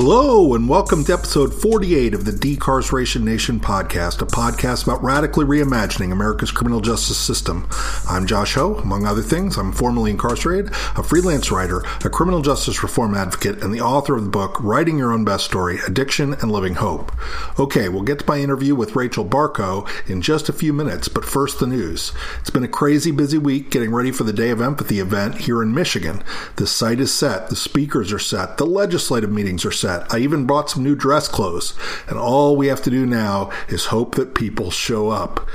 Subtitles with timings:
[0.00, 5.44] Hello, and welcome to episode 48 of the Decarceration Nation podcast, a podcast about radically
[5.44, 7.68] reimagining America's criminal justice system.
[8.08, 8.76] I'm Josh Hoe.
[8.76, 13.74] Among other things, I'm formerly incarcerated, a freelance writer, a criminal justice reform advocate, and
[13.74, 17.10] the author of the book Writing Your Own Best Story Addiction and Living Hope.
[17.58, 21.24] Okay, we'll get to my interview with Rachel Barkow in just a few minutes, but
[21.24, 22.12] first the news.
[22.38, 25.60] It's been a crazy busy week getting ready for the Day of Empathy event here
[25.60, 26.22] in Michigan.
[26.54, 29.87] The site is set, the speakers are set, the legislative meetings are set.
[29.88, 31.74] I even bought some new dress clothes.
[32.06, 35.46] And all we have to do now is hope that people show up.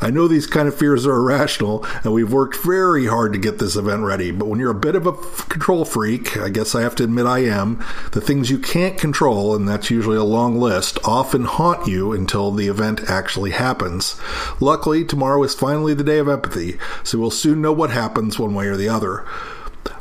[0.00, 3.58] I know these kind of fears are irrational, and we've worked very hard to get
[3.58, 4.30] this event ready.
[4.30, 7.26] But when you're a bit of a control freak, I guess I have to admit
[7.26, 11.86] I am, the things you can't control, and that's usually a long list, often haunt
[11.86, 14.20] you until the event actually happens.
[14.60, 18.54] Luckily, tomorrow is finally the day of empathy, so we'll soon know what happens one
[18.54, 19.24] way or the other.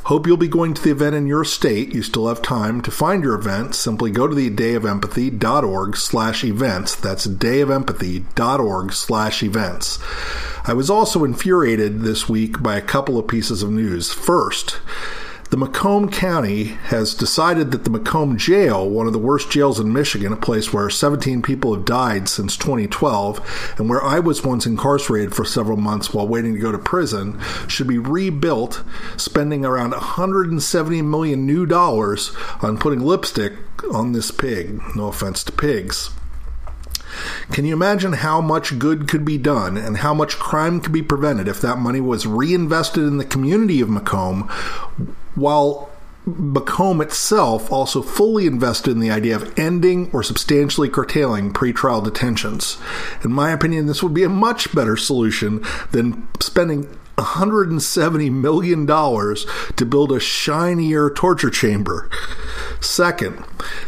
[0.05, 1.94] Hope you'll be going to the event in your state.
[1.94, 3.76] You still have time to find your event.
[3.76, 6.96] Simply go to the dayofempathy.org slash events.
[6.96, 9.99] That's dayofempathy.org slash events.
[10.66, 14.12] I was also infuriated this week by a couple of pieces of news.
[14.12, 14.79] First,
[15.49, 19.93] the Macomb County has decided that the Macomb Jail, one of the worst jails in
[19.93, 24.65] Michigan, a place where 17 people have died since 2012, and where I was once
[24.65, 28.84] incarcerated for several months while waiting to go to prison, should be rebuilt,
[29.15, 33.54] spending around 170 million new dollars on putting lipstick
[33.93, 34.82] on this pig.
[34.95, 36.09] No offense to pigs.
[37.51, 41.01] Can you imagine how much good could be done and how much crime could be
[41.01, 44.43] prevented if that money was reinvested in the community of Macomb
[45.35, 45.90] while
[46.26, 52.77] Macomb itself also fully invested in the idea of ending or substantially curtailing pretrial detentions.
[53.23, 59.85] In my opinion, this would be a much better solution than spending $170 million to
[59.85, 62.10] build a shinier torture chamber.
[62.79, 63.43] Second,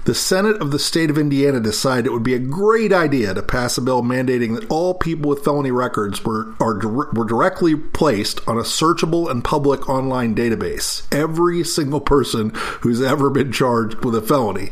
[0.05, 3.41] the Senate of the state of Indiana decided it would be a great idea to
[3.41, 6.77] pass a bill mandating that all people with felony records were, are,
[7.13, 11.05] were directly placed on a searchable and public online database.
[11.13, 12.51] Every single person
[12.81, 14.72] who's ever been charged with a felony.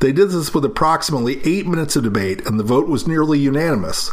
[0.00, 4.10] They did this with approximately eight minutes of debate, and the vote was nearly unanimous.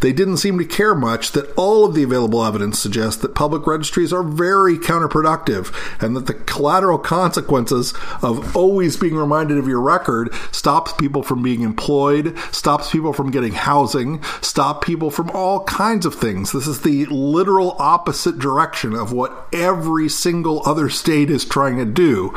[0.00, 3.66] They didn't seem to care much that all of the available evidence suggests that public
[3.66, 5.72] registries are very counterproductive
[6.02, 11.42] and that the collateral consequences of always being reminded of your record stops people from
[11.42, 16.52] being employed, stops people from getting housing, stop people from all kinds of things.
[16.52, 21.84] This is the literal opposite direction of what every single other state is trying to
[21.84, 22.36] do.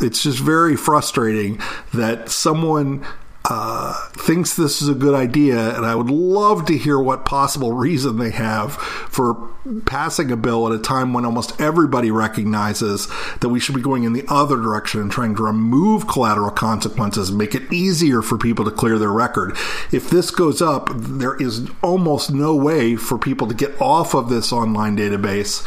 [0.00, 1.60] It's just very frustrating
[1.92, 3.04] that someone
[3.44, 7.72] uh, thinks this is a good idea, and I would love to hear what possible
[7.72, 9.50] reason they have for
[9.84, 13.08] passing a bill at a time when almost everybody recognizes
[13.40, 17.30] that we should be going in the other direction and trying to remove collateral consequences
[17.30, 19.56] make it easier for people to clear their record.
[19.92, 24.28] If this goes up, there is almost no way for people to get off of
[24.28, 25.62] this online database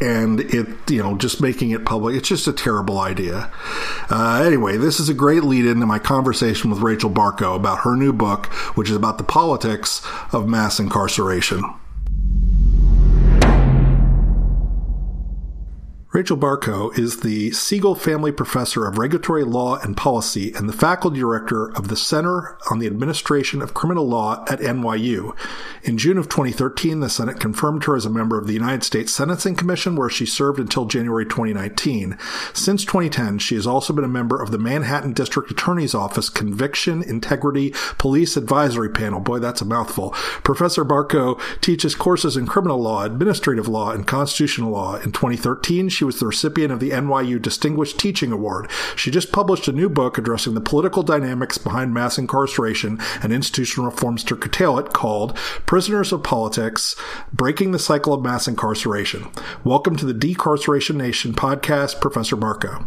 [0.00, 3.50] and it you know just making it public it's just a terrible idea.
[4.10, 7.96] Uh, anyway this is a great lead into my conversation with Rachel Barkow about her
[7.96, 8.46] new book
[8.76, 11.64] which is about the politics of mass incarceration
[16.12, 21.20] Rachel Barkow is the Siegel Family Professor of Regulatory Law and Policy and the Faculty
[21.20, 25.36] Director of the Center on the Administration of Criminal Law at NYU.
[25.84, 29.12] In June of 2013, the Senate confirmed her as a member of the United States
[29.12, 32.18] Sentencing Commission, where she served until January 2019.
[32.54, 37.04] Since 2010, she has also been a member of the Manhattan District Attorney's Office Conviction
[37.04, 39.20] Integrity Police Advisory Panel.
[39.20, 40.10] Boy, that's a mouthful.
[40.42, 44.96] Professor Barkow teaches courses in criminal law, administrative law, and constitutional law.
[44.96, 48.70] In 2013, she was the recipient of the NYU Distinguished Teaching Award.
[48.96, 53.90] She just published a new book addressing the political dynamics behind mass incarceration and institutional
[53.90, 56.96] reforms to curtail it called Prisoners of Politics
[57.34, 59.26] Breaking the Cycle of Mass Incarceration.
[59.62, 62.82] Welcome to the Decarceration Nation podcast, Professor Barkow.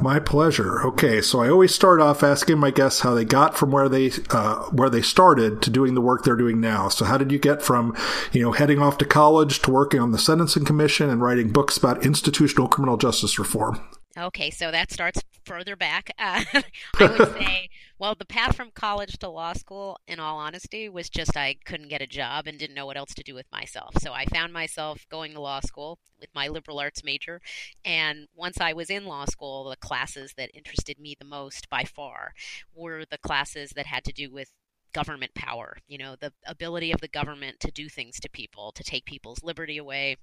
[0.00, 0.82] My pleasure.
[0.86, 4.10] Okay, so I always start off asking my guests how they got from where they
[4.30, 6.88] uh, where they started to doing the work they're doing now.
[6.88, 7.96] So, how did you get from
[8.32, 11.76] you know heading off to college to working on the Sentencing Commission and writing books
[11.76, 13.80] about institutional criminal justice reform?
[14.16, 16.10] Okay, so that starts further back.
[16.18, 16.62] Uh, I
[17.00, 17.68] would say,
[17.98, 21.88] well, the path from college to law school, in all honesty, was just I couldn't
[21.88, 23.94] get a job and didn't know what else to do with myself.
[24.00, 27.40] So I found myself going to law school with my liberal arts major.
[27.84, 31.84] And once I was in law school, the classes that interested me the most by
[31.84, 32.34] far
[32.74, 34.50] were the classes that had to do with
[34.92, 38.84] government power, you know, the ability of the government to do things to people, to
[38.84, 40.16] take people's liberty away,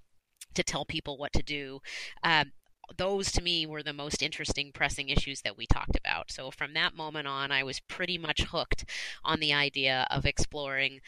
[0.53, 1.79] to tell people what to do.
[2.23, 2.53] Um,
[2.97, 6.31] those to me were the most interesting pressing issues that we talked about.
[6.31, 8.85] So from that moment on, I was pretty much hooked
[9.23, 11.01] on the idea of exploring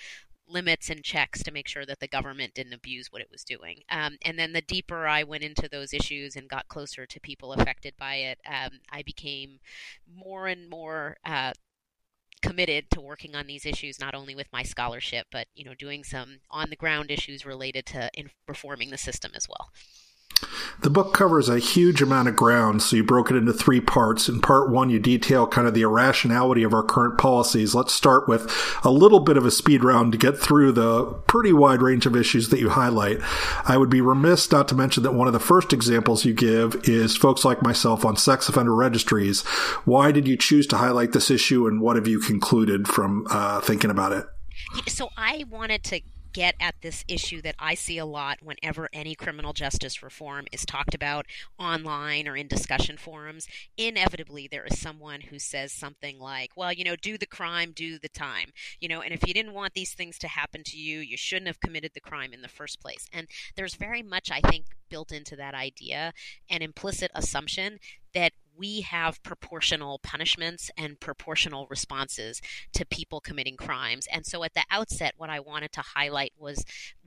[0.48, 3.82] limits and checks to make sure that the government didn't abuse what it was doing.
[3.90, 7.54] Um, and then the deeper I went into those issues and got closer to people
[7.54, 9.60] affected by it, um, I became
[10.14, 11.54] more and more uh,
[12.42, 16.04] committed to working on these issues not only with my scholarship but you know doing
[16.04, 18.10] some on the ground issues related to
[18.50, 19.72] reforming the system as well
[20.82, 24.28] the book covers a huge amount of ground, so you broke it into three parts.
[24.28, 27.74] In part one, you detail kind of the irrationality of our current policies.
[27.74, 28.52] Let's start with
[28.84, 32.16] a little bit of a speed round to get through the pretty wide range of
[32.16, 33.20] issues that you highlight.
[33.66, 36.76] I would be remiss not to mention that one of the first examples you give
[36.84, 39.42] is folks like myself on sex offender registries.
[39.86, 43.62] Why did you choose to highlight this issue, and what have you concluded from uh,
[43.62, 44.26] thinking about it?
[44.88, 46.02] So I wanted to
[46.34, 50.66] get at this issue that I see a lot whenever any criminal justice reform is
[50.66, 51.26] talked about
[51.58, 53.48] online or in discussion forums.
[53.78, 58.00] Inevitably, there is someone who says something like, well, you know, do the crime, do
[58.00, 58.52] the time.
[58.80, 61.48] You know, and if you didn't want these things to happen to you, you shouldn't
[61.48, 63.08] have committed the crime in the first place.
[63.14, 66.14] And there's very much, I think, built into that idea
[66.50, 67.80] an implicit assumption
[68.14, 72.42] that we have proportional punishments and proportional responses
[72.74, 74.08] to people committing crimes.
[74.12, 76.64] And so at the outset, what I wanted to highlight was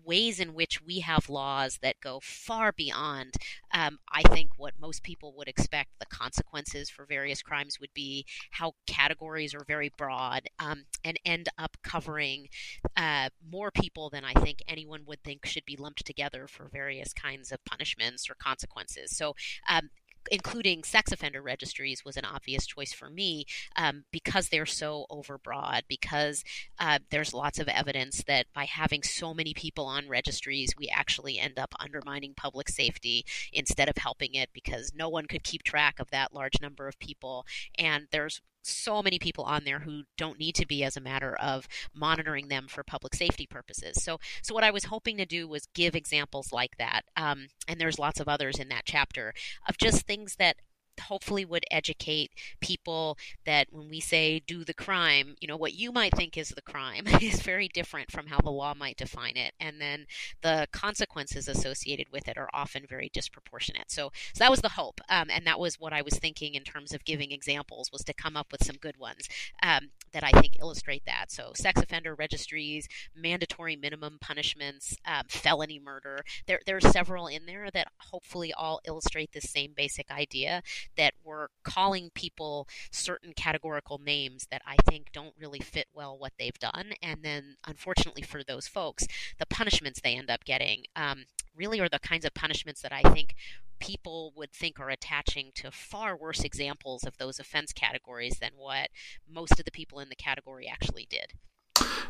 [0.07, 3.35] ways in which we have laws that go far beyond,
[3.75, 8.25] um, I think, what most people would expect the consequences for various crimes would be,
[8.53, 12.49] how categories are very broad, um, and end up covering
[12.97, 17.13] uh, more people than I think anyone would think should be lumped together for various
[17.13, 19.17] kinds of punishments or consequences.
[19.17, 19.35] So,
[19.69, 19.91] um,
[20.31, 23.45] including sex offender registries was an obvious choice for me
[23.77, 26.45] um, because they're so overbroad, because
[26.79, 31.39] uh, there's lots of evidence that by having so many people on registries, we actually
[31.39, 35.99] end up undermining public safety instead of helping it because no one could keep track
[35.99, 37.45] of that large number of people.
[37.79, 41.35] And there's so many people on there who don't need to be as a matter
[41.37, 44.03] of monitoring them for public safety purposes.
[44.03, 47.81] So, so what I was hoping to do was give examples like that, um, and
[47.81, 49.33] there's lots of others in that chapter
[49.69, 50.57] of just things that
[51.01, 55.93] hopefully would educate people that when we say do the crime, you know, what you
[55.93, 59.53] might think is the crime is very different from how the law might define it.
[59.61, 60.07] And then
[60.43, 63.91] the consequences associated with it are often very disproportionate.
[63.91, 65.01] So, so that was the hope.
[65.09, 68.15] Um, and that was what I was thinking in terms of giving examples was to
[68.15, 69.29] come up with some good ones
[69.63, 71.31] um, that I think illustrate that.
[71.31, 76.25] So sex offender registries, mandatory minimum punishments, um, felony murder.
[76.47, 80.63] There, there are several in there that hopefully all illustrate the same basic idea
[80.97, 86.33] that we're calling people certain categorical names that I think don't really fit well what
[86.39, 86.93] they've done.
[87.03, 89.07] And then, unfortunately for those folks,
[89.39, 91.25] the punishments they end up getting um,
[91.55, 93.35] really are the kinds of punishments that I think
[93.79, 98.89] people would think are attaching to far worse examples of those offense categories than what
[99.29, 101.33] most of the people in the category actually did.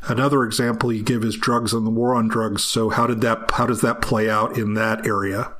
[0.02, 2.64] Another example you give is drugs and the war on drugs.
[2.64, 5.54] So how did that how does that play out in that area?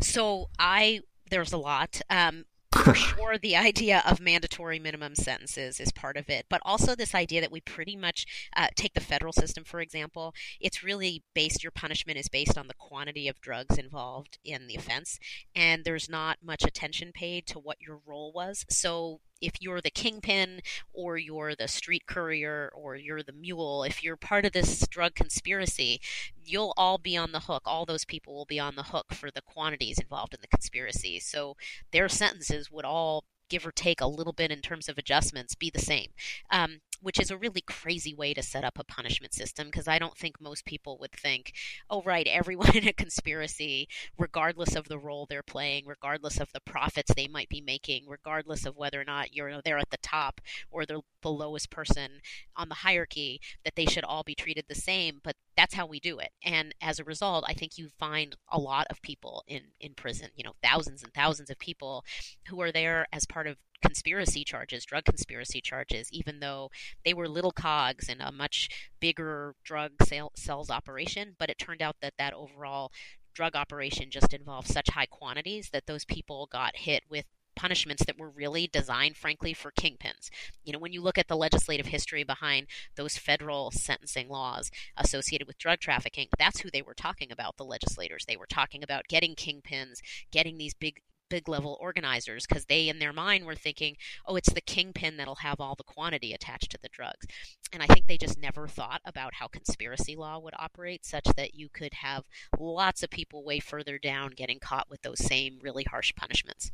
[0.00, 2.00] So I there's a lot.
[2.10, 2.44] Um,
[2.84, 7.16] for sure, the idea of mandatory minimum sentences is part of it, but also this
[7.16, 10.34] idea that we pretty much uh, take the federal system, for example.
[10.60, 14.76] It's really based, your punishment is based on the quantity of drugs involved in the
[14.76, 15.18] offense,
[15.54, 18.64] and there's not much attention paid to what your role was.
[18.70, 20.60] So if you're the kingpin
[20.92, 25.14] or you're the street courier or you're the mule, if you're part of this drug
[25.14, 26.00] conspiracy,
[26.44, 27.62] you'll all be on the hook.
[27.66, 31.18] All those people will be on the hook for the quantities involved in the conspiracy.
[31.20, 31.56] So
[31.92, 35.70] their sentences would all give or take a little bit in terms of adjustments, be
[35.70, 36.08] the same.
[36.50, 39.98] Um, which is a really crazy way to set up a punishment system because I
[39.98, 41.52] don't think most people would think,
[41.88, 43.88] oh, right, everyone in a conspiracy,
[44.18, 48.66] regardless of the role they're playing, regardless of the profits they might be making, regardless
[48.66, 50.40] of whether or not you're they're at the top
[50.70, 52.20] or they're the lowest person
[52.56, 55.20] on the hierarchy, that they should all be treated the same.
[55.22, 56.30] But that's how we do it.
[56.42, 60.30] And as a result, I think you find a lot of people in, in prison,
[60.34, 62.04] you know, thousands and thousands of people
[62.48, 66.70] who are there as part of conspiracy charges, drug conspiracy charges, even though
[67.04, 68.68] they were little cogs in a much
[69.00, 71.36] bigger drug sale, sales operation.
[71.38, 72.92] But it turned out that that overall
[73.34, 77.24] drug operation just involved such high quantities that those people got hit with
[77.56, 80.30] punishments that were really designed, frankly, for kingpins.
[80.64, 85.46] You know, when you look at the legislative history behind those federal sentencing laws associated
[85.46, 88.24] with drug trafficking, that's who they were talking about, the legislators.
[88.26, 92.98] They were talking about getting kingpins, getting these big big level organizers because they, in
[92.98, 93.96] their mind, were thinking,
[94.26, 97.26] oh, it's the kingpin that'll have all the quantity attached to the drugs.
[97.72, 101.54] And I think they just never thought about how conspiracy law would operate, such that
[101.54, 102.24] you could have
[102.58, 106.72] lots of people way further down getting caught with those same really harsh punishments.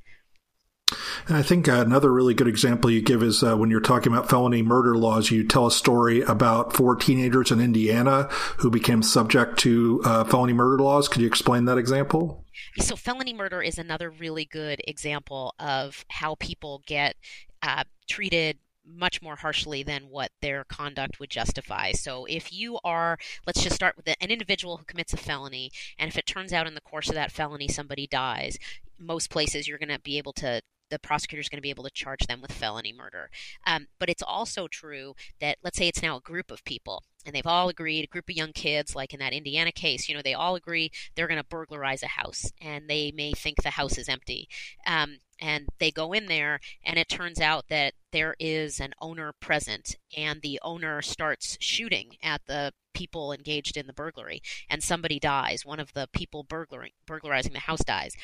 [1.28, 4.30] I think uh, another really good example you give is uh, when you're talking about
[4.30, 9.58] felony murder laws, you tell a story about four teenagers in Indiana who became subject
[9.60, 11.08] to uh, felony murder laws.
[11.08, 12.45] Could you explain that example?
[12.78, 17.16] So, felony murder is another really good example of how people get
[17.62, 21.92] uh, treated much more harshly than what their conduct would justify.
[21.92, 26.08] So if you are, let's just start with an individual who commits a felony, and
[26.08, 28.58] if it turns out in the course of that felony somebody dies,
[28.98, 31.84] most places you're going to be able to the prosecutor is going to be able
[31.84, 33.30] to charge them with felony murder.
[33.66, 37.34] Um, but it's also true that, let's say it's now a group of people, and
[37.34, 40.22] they've all agreed, a group of young kids, like in that Indiana case, you know,
[40.22, 43.98] they all agree they're going to burglarize a house, and they may think the house
[43.98, 44.48] is empty.
[44.86, 49.32] Um, and they go in there, and it turns out that there is an owner
[49.40, 54.40] present, and the owner starts shooting at the people engaged in the burglary,
[54.70, 55.66] and somebody dies.
[55.66, 58.14] One of the people burglaring, burglarizing the house dies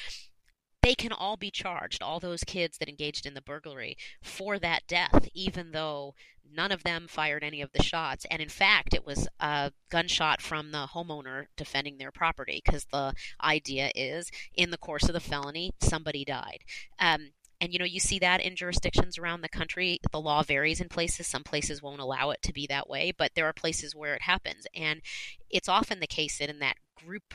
[0.83, 4.87] they can all be charged, all those kids that engaged in the burglary, for that
[4.89, 6.15] death, even though
[6.55, 8.27] none of them fired any of the shots.
[8.31, 13.15] And in fact, it was a gunshot from the homeowner defending their property, because the
[13.43, 16.65] idea is in the course of the felony, somebody died.
[16.99, 20.01] Um, and you know, you see that in jurisdictions around the country.
[20.11, 21.29] The law varies in places.
[21.29, 24.23] Some places won't allow it to be that way, but there are places where it
[24.23, 24.67] happens.
[24.75, 25.01] And
[25.49, 27.35] it's often the case that in that group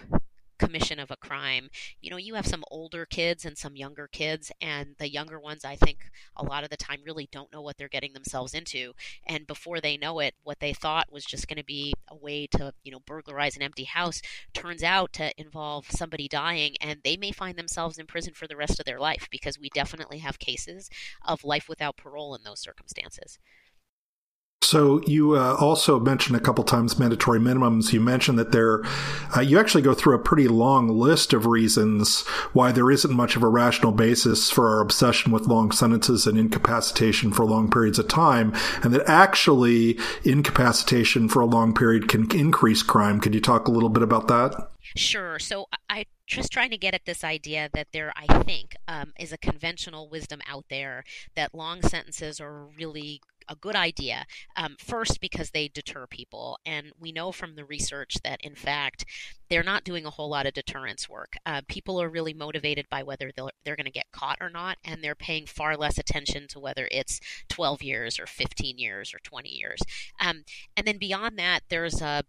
[0.57, 1.69] commission of a crime,
[2.01, 5.63] you know, you have some older kids and some younger kids, and the younger ones,
[5.65, 8.93] I think, a lot of the time really don't know what they're getting themselves into.
[9.25, 12.47] And before they know it, what they thought was just going to be a way
[12.47, 14.21] to, you know, burglarize an empty house
[14.53, 18.55] turns out to involve somebody dying, and they may find themselves in prison for the
[18.55, 20.89] rest of their life because we definitely have cases
[21.25, 23.39] of life without parole in those circumstances.
[24.63, 27.93] So you uh, also mentioned a couple times mandatory minimums.
[27.93, 28.81] You mentioned that there,
[29.35, 33.37] uh, you actually go through a pretty long list of reasons why there isn't much
[33.37, 37.97] of a rational basis for our obsession with long sentences and incapacitation for long periods
[37.97, 43.21] of time, and that actually incapacitation for a long period can increase crime.
[43.21, 44.69] Could you talk a little bit about that?
[44.95, 45.39] Sure.
[45.39, 49.31] So I just trying to get at this idea that there, I think, um, is
[49.31, 54.25] a conventional wisdom out there that long sentences are really a good idea.
[54.56, 56.60] Um, first, because they deter people.
[56.66, 59.06] And we know from the research that, in fact,
[59.50, 61.36] they're not doing a whole lot of deterrence work.
[61.46, 65.04] Uh, people are really motivated by whether they're, going to get caught or not, and
[65.04, 69.50] they're paying far less attention to whether it's 12 years or 15 years or 20
[69.50, 69.80] years.
[70.20, 70.44] Um,
[70.75, 72.24] and then beyond that, there's a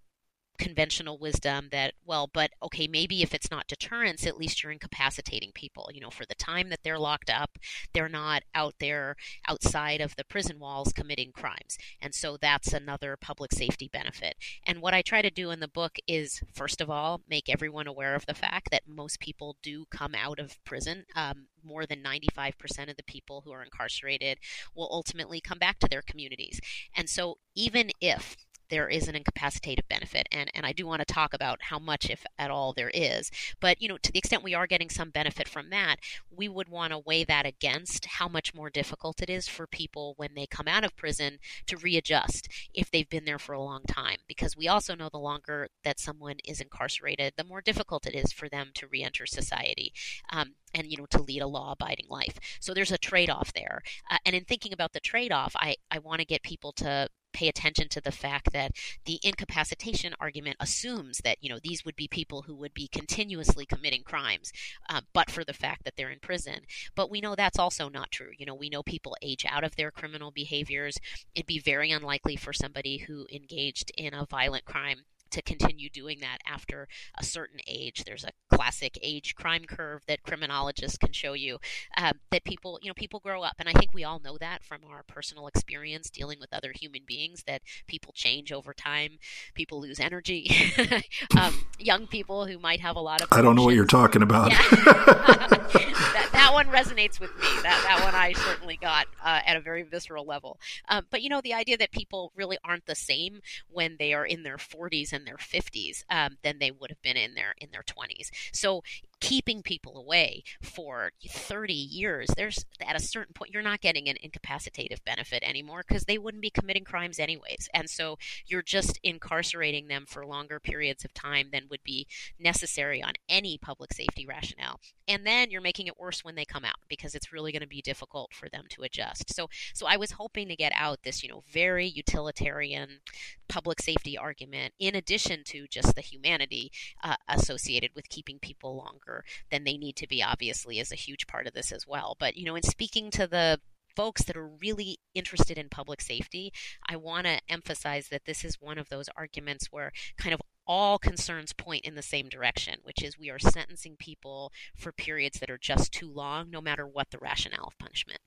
[0.59, 5.53] conventional wisdom that, well, but okay, maybe if it's not deterrence, at least you're incapacitating
[5.55, 5.91] people.
[5.93, 7.59] You know, for the time that they're locked up,
[7.93, 11.79] they're not out there outside of the prison walls committing crimes.
[12.01, 14.37] And so that's another public safety benefit.
[14.67, 17.87] And what I try to do in the book is, first of all, make everyone
[17.87, 21.05] aware of the fact that most people do come out of prison.
[21.15, 24.39] Um, more than 95% of the people who are incarcerated
[24.75, 26.61] will ultimately come back to their communities.
[26.97, 28.37] And so even if
[28.71, 30.29] there is an incapacitative benefit.
[30.33, 33.31] And, and I do want to talk about how much, if at all, there is.
[33.61, 35.97] But, you know, to the extent we are getting some benefit from that,
[36.31, 40.15] we would want to weigh that against how much more difficult it is for people
[40.17, 43.83] when they come out of prison to readjust if they've been there for a long
[43.85, 44.19] time.
[44.27, 48.33] Because we also know the longer that someone is incarcerated, the more difficult it is
[48.33, 49.93] for them to reenter society.
[50.31, 54.19] Um, and you know to lead a law-abiding life so there's a trade-off there uh,
[54.27, 57.89] and in thinking about the trade-off i, I want to get people to pay attention
[57.89, 58.73] to the fact that
[59.05, 63.65] the incapacitation argument assumes that you know these would be people who would be continuously
[63.65, 64.53] committing crimes,
[64.91, 66.61] uh, but for the fact that they're in prison.
[66.97, 68.31] But we know that's also not true.
[68.37, 70.99] You know, we know people age out of their criminal behaviors.
[71.35, 76.21] It'd be very unlikely for somebody who engaged in a violent crime to continue doing
[76.21, 78.05] that after a certain age.
[78.05, 81.59] There's a classic age crime curve that criminologists can show you
[81.97, 84.63] uh, that people, you know, people grow up, and I think we all know that
[84.63, 89.19] from our personal experience dealing with other human beings that people change over time.
[89.55, 90.51] People lose energy.
[91.41, 93.29] um, young people who might have a lot of.
[93.33, 94.51] I don't know what you're talking about.
[94.51, 94.59] Yeah.
[94.71, 97.47] that, that, one resonates with me.
[97.63, 100.59] That that one I certainly got uh, at a very visceral level.
[100.89, 104.25] Um, but you know, the idea that people really aren't the same when they are
[104.25, 107.71] in their 40s in their 50s um, than they would have been in their in
[107.73, 108.31] their 20s.
[108.53, 108.83] So
[109.21, 114.17] keeping people away for 30 years, there's at a certain point you're not getting an
[114.23, 117.69] incapacitative benefit anymore because they wouldn't be committing crimes anyways.
[117.75, 122.07] And so you're just incarcerating them for longer periods of time than would be
[122.39, 124.81] necessary on any public safety rationale.
[125.07, 127.69] And then you're making it worse when they come out because it's really going to
[127.69, 129.35] be difficult for them to adjust.
[129.35, 133.01] So so I was hoping to get out this, you know, very utilitarian
[133.49, 136.71] public safety argument in addition to just the humanity
[137.03, 139.08] uh, associated with keeping people longer
[139.51, 142.17] than they need to be obviously is a huge part of this as well.
[142.19, 143.61] But you know, in speaking to the
[143.97, 146.53] folks that are really interested in public safety,
[146.89, 150.99] I want to emphasize that this is one of those arguments where kind of all
[150.99, 155.51] concerns point in the same direction, which is we are sentencing people for periods that
[155.51, 158.21] are just too long, no matter what the rationale of punishment.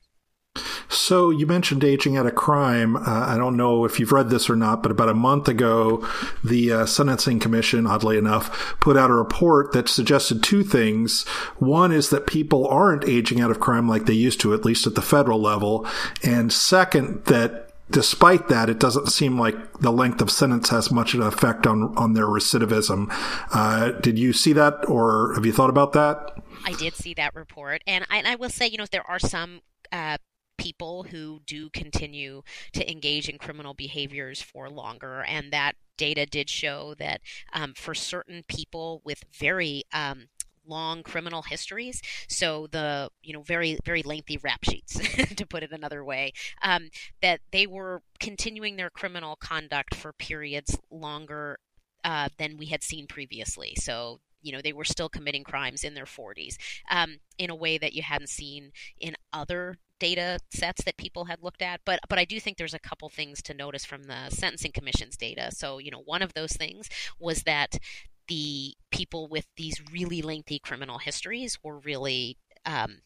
[0.92, 2.98] So you mentioned aging out of crime.
[2.98, 6.08] Uh, I don't know if you've read this or not, but about a month ago,
[6.44, 11.26] the uh, Sentencing Commission, oddly enough, put out a report that suggested two things.
[11.60, 14.86] One is that people aren't aging out of crime like they used to, at least
[14.86, 15.88] at the federal level.
[16.24, 21.14] And second, that despite that, it doesn't seem like the length of sentence has much
[21.14, 23.08] of an effect on, on their recidivism.
[23.54, 26.38] Uh, did you see that or have you thought about that?
[26.66, 27.82] I did see that report.
[27.88, 30.18] And I, and I will say, you know, there are some uh,
[30.62, 32.42] people who do continue
[32.74, 37.22] to engage in criminal behaviors for longer, and that data did show that
[37.54, 40.28] um, for certain people with very um,
[40.68, 45.00] long criminal histories so the you know very very lengthy rap sheets
[45.36, 46.90] to put it another way um,
[47.22, 51.58] that they were continuing their criminal conduct for periods longer
[52.04, 53.74] uh, than we had seen previously.
[53.78, 56.58] So you know they were still committing crimes in their 40s
[56.90, 61.44] um, in a way that you hadn't seen in other data sets that people had
[61.44, 64.30] looked at but but I do think there's a couple things to notice from the
[64.30, 65.52] sentencing commission's data.
[65.52, 66.90] So you know one of those things
[67.20, 67.78] was that
[68.28, 73.02] the people with these really lengthy criminal histories were really um,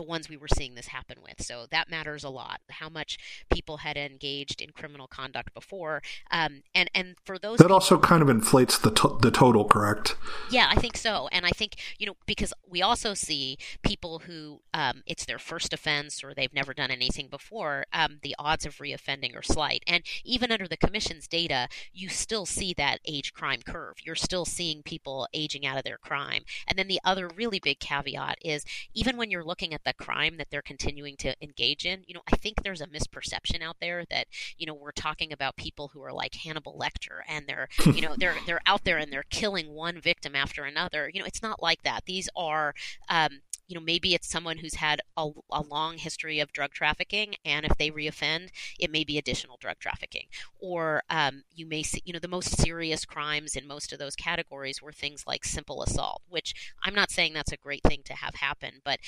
[0.00, 1.42] the ones we were seeing this happen with.
[1.44, 2.60] So that matters a lot.
[2.70, 3.18] How much
[3.50, 7.98] people had engaged in criminal conduct before, um, and and for those that people, also
[7.98, 10.16] kind of inflates the to- the total, correct?
[10.50, 11.28] Yeah, I think so.
[11.32, 15.74] And I think you know because we also see people who um, it's their first
[15.74, 17.84] offense or they've never done anything before.
[17.92, 22.46] Um, the odds of reoffending are slight, and even under the commission's data, you still
[22.46, 23.96] see that age crime curve.
[24.02, 26.44] You're still seeing people aging out of their crime.
[26.66, 28.64] And then the other really big caveat is
[28.94, 32.14] even when you're looking at at the crime that they're continuing to engage in, you
[32.14, 34.26] know, I think there's a misperception out there that,
[34.56, 38.14] you know, we're talking about people who are like Hannibal Lecter and they're, you know,
[38.16, 41.10] they're they're out there and they're killing one victim after another.
[41.12, 42.04] You know, it's not like that.
[42.06, 42.74] These are
[43.08, 47.36] um, you know, maybe it's someone who's had a, a, long history of drug trafficking,
[47.44, 48.48] and if they reoffend,
[48.80, 50.26] it may be additional drug trafficking.
[50.58, 54.16] Or um, you may see, you know, the most serious crimes in most of those
[54.16, 56.52] categories were things like simple assault, which
[56.82, 58.98] I'm not saying that's a great thing to have happen, but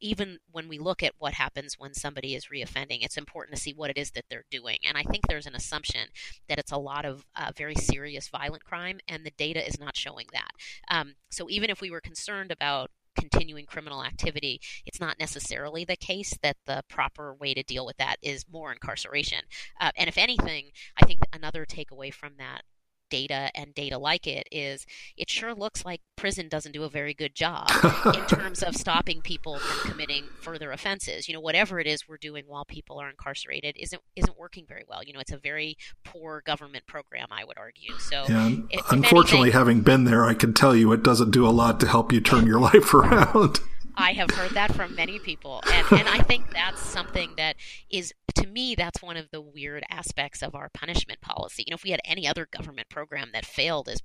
[0.00, 3.74] even when we look at what happens when somebody is reoffending, it's important to see
[3.74, 4.78] what it is that they're doing.
[4.88, 6.08] And I think there's an assumption
[6.48, 9.94] that it's a lot of uh, very serious violent crime, and the data is not
[9.94, 10.52] showing that.
[10.88, 15.96] Um, so even if we were concerned about continuing criminal activity, it's not necessarily the
[15.96, 19.40] case that the proper way to deal with that is more incarceration.
[19.80, 20.70] Uh, and if anything,
[21.00, 22.62] I think another takeaway from that
[23.10, 27.14] data and data like it is it sure looks like prison doesn't do a very
[27.14, 27.68] good job
[28.14, 31.28] in terms of stopping people from committing further offenses.
[31.28, 34.84] You know, whatever it is we're doing while people are incarcerated isn't isn't working very
[34.88, 35.02] well.
[35.02, 37.98] You know, it's a very poor government program, I would argue.
[37.98, 38.56] So, yeah,
[38.90, 41.86] unfortunately, anything, having been there, I can tell you it doesn't do a lot to
[41.86, 43.60] help you turn your life around.
[43.96, 45.62] I have heard that from many people.
[45.70, 47.56] And, and I think that's something that
[47.90, 51.64] is, to me, that's one of the weird aspects of our punishment policy.
[51.66, 54.00] You know, if we had any other government program that failed as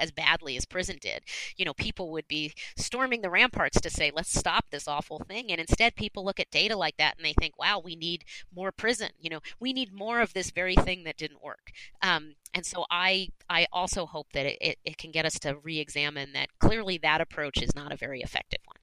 [0.00, 1.22] as badly as prison did.
[1.56, 5.50] You know, people would be storming the ramparts to say, let's stop this awful thing.
[5.50, 8.72] And instead, people look at data like that and they think, wow, we need more
[8.72, 9.10] prison.
[9.20, 11.70] You know, we need more of this very thing that didn't work.
[12.02, 15.56] Um, and so I, I also hope that it, it, it can get us to
[15.62, 18.78] re examine that clearly that approach is not a very effective one.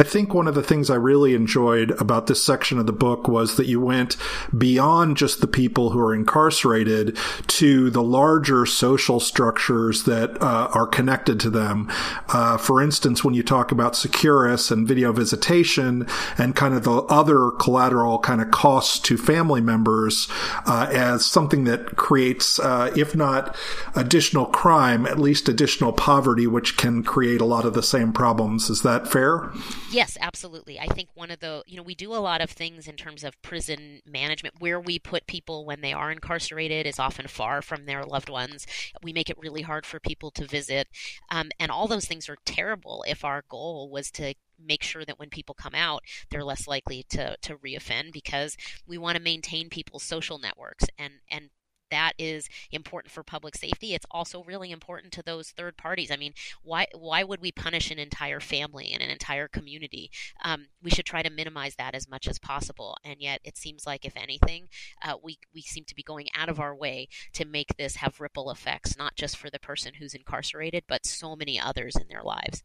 [0.00, 3.26] I think one of the things I really enjoyed about this section of the book
[3.26, 4.16] was that you went
[4.56, 10.86] beyond just the people who are incarcerated to the larger social structures that uh, are
[10.86, 11.90] connected to them.
[12.28, 16.06] Uh, for instance, when you talk about Securus and video visitation
[16.36, 20.28] and kind of the other collateral kind of costs to family members
[20.66, 23.56] uh, as something that creates, uh, if not
[23.96, 28.70] additional crime, at least additional poverty, which can create a lot of the same problems.
[28.70, 29.50] Is that fair?
[29.90, 30.78] Yes, absolutely.
[30.78, 33.24] I think one of the, you know, we do a lot of things in terms
[33.24, 37.86] of prison management where we put people when they are incarcerated is often far from
[37.86, 38.66] their loved ones.
[39.02, 40.88] We make it really hard for people to visit.
[41.30, 45.18] Um, and all those things are terrible if our goal was to make sure that
[45.18, 49.70] when people come out, they're less likely to, to reoffend because we want to maintain
[49.70, 51.48] people's social networks and, and
[51.90, 53.94] that is important for public safety.
[53.94, 56.10] It's also really important to those third parties.
[56.10, 60.10] I mean, why why would we punish an entire family and an entire community?
[60.44, 62.96] Um, we should try to minimize that as much as possible.
[63.04, 64.68] And yet, it seems like if anything,
[65.02, 68.20] uh, we we seem to be going out of our way to make this have
[68.20, 72.22] ripple effects, not just for the person who's incarcerated, but so many others in their
[72.22, 72.62] lives.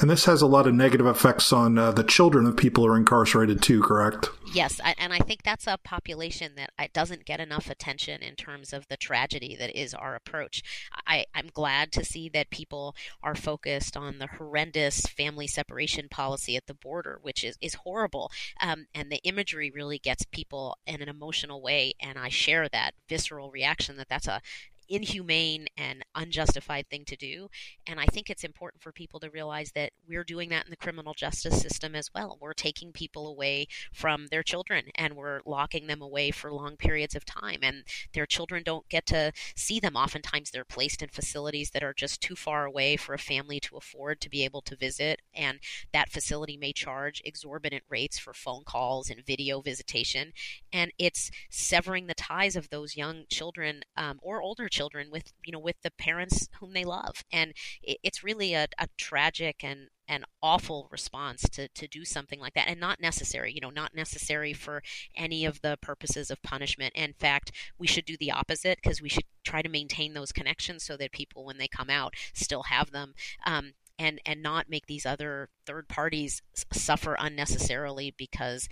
[0.00, 2.92] And this has a lot of negative effects on uh, the children of people who
[2.92, 4.28] are incarcerated too, correct?
[4.52, 8.72] Yes, and I think that's a population that uh, doesn't get enough attention in terms
[8.72, 10.62] of the tragedy that is our approach.
[11.06, 16.56] I, I'm glad to see that people are focused on the horrendous family separation policy
[16.56, 18.30] at the border, which is, is horrible.
[18.60, 22.92] Um, and the imagery really gets people in an emotional way, and I share that
[23.08, 24.42] visceral reaction that that's a
[24.88, 27.48] inhumane and unjustified thing to do.
[27.86, 30.76] And I think it's important for people to realize that we're doing that in the
[30.76, 32.38] criminal justice system as well.
[32.40, 37.14] We're taking people away from their children and we're locking them away for long periods
[37.14, 37.60] of time.
[37.62, 39.96] And their children don't get to see them.
[39.96, 43.76] Oftentimes, they're placed in facilities that are just too far away for a family to
[43.76, 45.20] afford to be able to visit.
[45.34, 45.58] And
[45.92, 50.32] that facility may charge exorbitant rates for phone calls and video visitation.
[50.72, 54.75] And it's severing the ties of those young children um, or older children
[55.10, 57.24] with you know with the parents whom they love.
[57.32, 62.38] And it, it's really a, a tragic and an awful response to, to do something
[62.38, 62.68] like that.
[62.68, 64.82] And not necessary you know not necessary for
[65.14, 66.92] any of the purposes of punishment.
[66.94, 70.84] In fact we should do the opposite because we should try to maintain those connections
[70.84, 74.86] so that people when they come out still have them um, and and not make
[74.86, 78.68] these other third parties suffer unnecessarily because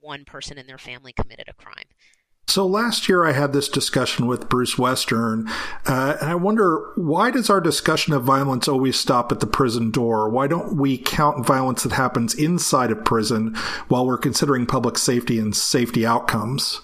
[0.00, 1.86] one person in their family committed a crime
[2.48, 5.48] so last year I had this discussion with Bruce Western,
[5.84, 9.90] uh, and I wonder why does our discussion of violence always stop at the prison
[9.90, 10.28] door?
[10.28, 13.56] Why don't we count violence that happens inside of prison
[13.88, 16.82] while we're considering public safety and safety outcomes?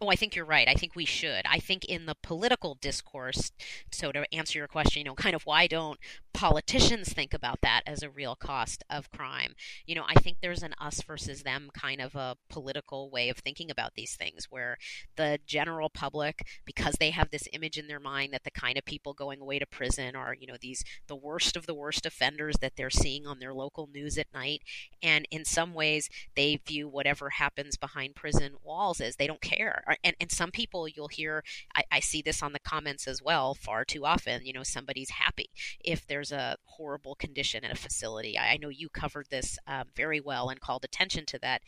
[0.00, 0.68] Oh, I think you're right.
[0.68, 1.42] I think we should.
[1.46, 3.52] I think in the political discourse,
[3.92, 5.98] so to answer your question, you know, kind of why don't
[6.32, 9.54] politicians think about that as a real cost of crime?
[9.86, 13.38] You know, I think there's an us versus them kind of a political way of
[13.38, 14.78] thinking about these things where
[15.16, 18.84] the general public, because they have this image in their mind that the kind of
[18.84, 22.56] people going away to prison are, you know, these the worst of the worst offenders
[22.60, 24.62] that they're seeing on their local news at night.
[25.02, 29.83] And in some ways, they view whatever happens behind prison walls as they don't care
[30.02, 31.42] and, and some people you'll hear
[31.74, 35.10] I, I see this on the comments as well far too often you know somebody's
[35.10, 35.50] happy
[35.84, 38.38] if there's a horrible condition at a facility.
[38.38, 41.62] I, I know you covered this um, very well and called attention to that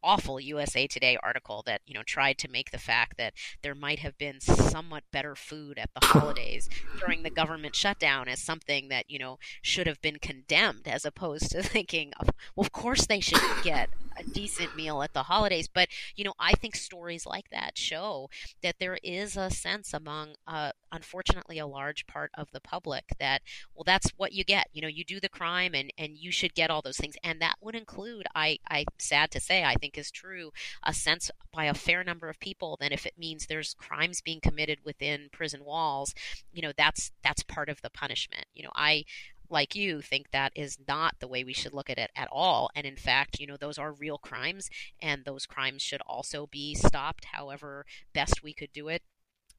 [0.00, 3.98] awful USA Today article that you know tried to make the fact that there might
[3.98, 6.68] have been somewhat better food at the holidays
[7.00, 11.50] during the government shutdown as something that you know should have been condemned as opposed
[11.50, 15.68] to thinking of well of course they should get a decent meal at the holidays
[15.68, 18.28] but you know I think stories like that show
[18.62, 23.42] that there is a sense among uh, unfortunately a large part of the public that
[23.74, 24.68] well that's what you get.
[24.72, 27.16] You know you do the crime and and you should get all those things.
[27.22, 30.50] And that would include I I sad to say I think is true,
[30.82, 34.40] a sense by a fair number of people, then if it means there's crimes being
[34.40, 36.14] committed within prison walls,
[36.52, 38.46] you know, that's that's part of the punishment.
[38.54, 39.04] You know, I
[39.50, 42.70] like you think that is not the way we should look at it at all.
[42.74, 46.74] And in fact you know those are real crimes and those crimes should also be
[46.74, 49.02] stopped however best we could do it.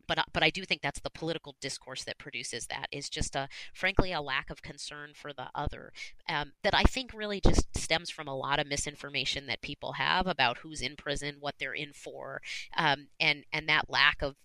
[0.08, 3.36] But uh, but I do think that's the political discourse that produces that is just
[3.36, 5.93] a frankly a lack of concern for the other
[6.28, 10.25] um, that I think really just stems from a lot of misinformation that people have
[10.25, 12.41] about who's in prison, what they're in for,
[12.75, 14.36] um, and and that lack of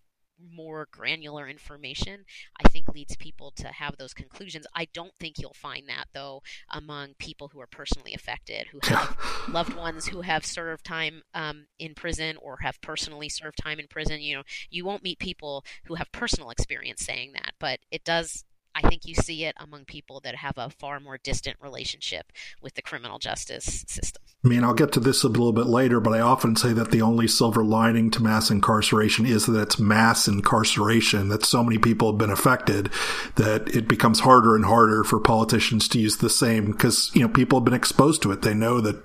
[0.53, 2.25] more granular information,
[2.63, 4.67] I think leads people to have those conclusions.
[4.75, 9.17] I don't think you'll find that though among people who are personally affected, who have
[9.49, 13.87] loved ones who have served time um, in prison or have personally served time in
[13.89, 14.21] prison.
[14.21, 18.45] You know, you won't meet people who have personal experience saying that, but it does
[18.75, 22.75] I think you see it among people that have a far more distant relationship with
[22.75, 24.23] the criminal justice system.
[24.45, 26.91] I mean, I'll get to this a little bit later, but I often say that
[26.91, 31.79] the only silver lining to mass incarceration is that it's mass incarceration, that so many
[31.79, 32.91] people have been affected
[33.37, 37.29] that it becomes harder and harder for politicians to use the same because, you know,
[37.29, 38.43] people have been exposed to it.
[38.43, 38.97] They know that,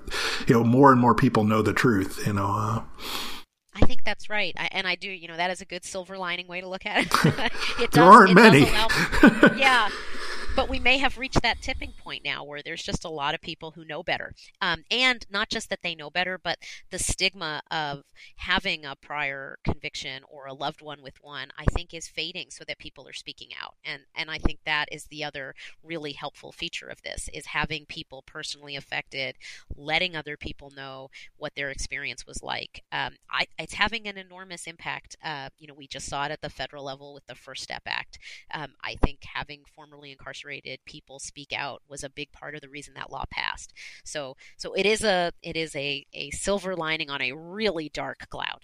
[0.47, 2.47] you know, more and more people know the truth, you know.
[2.47, 2.83] Uh,
[3.81, 5.09] I think that's right, I, and I do.
[5.09, 7.11] You know, that is a good silver lining way to look at it.
[7.79, 8.59] it there does, aren't it many.
[9.59, 9.89] yeah,
[10.55, 13.41] but we may have reached that tipping point now where there's just a lot of
[13.41, 14.33] people who know better.
[14.61, 16.59] Um, and not just that they know better, but
[16.89, 18.03] the stigma of
[18.35, 22.63] having a prior conviction or a loved one with one, I think is fading so
[22.67, 23.75] that people are speaking out.
[23.85, 27.85] And, and I think that is the other really helpful feature of this is having
[27.85, 29.37] people personally affected,
[29.77, 32.83] letting other people know what their experience was like.
[32.91, 35.15] Um, I, it's having an enormous impact.
[35.23, 37.83] Uh, you know, we just saw it at the federal level with the First Step
[37.85, 38.19] Act.
[38.53, 40.48] Um, I think having formerly incarcerated
[40.85, 43.73] people speak out was a big part of the reason that law passed.
[44.03, 48.29] So, so it is a it is a, a silver lining on a really dark
[48.29, 48.61] cloud.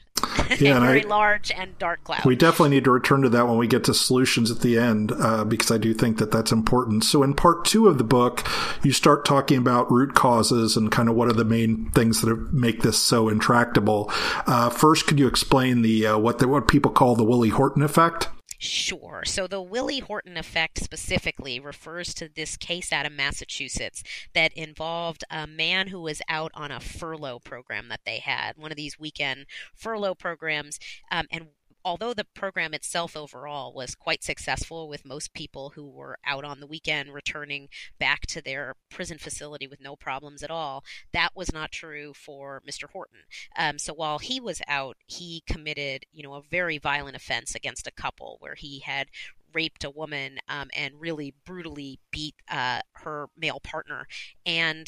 [0.60, 2.24] Yeah, very I, large and dark cloud.
[2.24, 5.12] We definitely need to return to that when we get to solutions at the end,
[5.12, 7.04] uh, because I do think that that's important.
[7.04, 8.48] So, in part two of the book,
[8.84, 12.54] you start talking about root causes and kind of what are the main things that
[12.54, 14.12] make this so intractable.
[14.46, 17.82] Uh, first, could you explain the uh, what the, what people call the Willie Horton
[17.82, 18.30] effect?
[18.66, 19.24] Sure.
[19.26, 25.24] So the Willie Horton effect specifically refers to this case out of Massachusetts that involved
[25.30, 29.00] a man who was out on a furlough program that they had, one of these
[29.00, 30.80] weekend furlough programs,
[31.12, 31.48] um, and
[31.86, 36.60] although the program itself overall was quite successful with most people who were out on
[36.60, 37.70] the weekend returning
[38.00, 42.62] back to their prison facility with no problems at all, that was not true for
[42.68, 42.90] Mr.
[42.92, 43.20] Horton.
[43.56, 47.86] Um, so while he was out, he committed, you know, a very violent offense against
[47.86, 49.08] a couple where he had
[49.54, 54.08] raped a woman um, and really brutally beat uh, her male partner.
[54.46, 54.88] And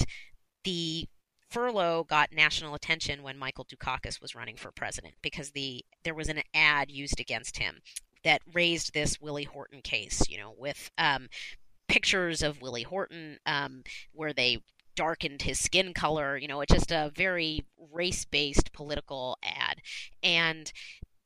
[0.63, 1.07] the
[1.49, 6.29] furlough got national attention when Michael Dukakis was running for president because the there was
[6.29, 7.81] an ad used against him
[8.23, 11.29] that raised this Willie Horton case, you know, with um,
[11.87, 14.59] pictures of Willie Horton um, where they
[14.95, 16.37] darkened his skin color.
[16.37, 19.77] You know, it's just a very race based political ad.
[20.21, 20.71] And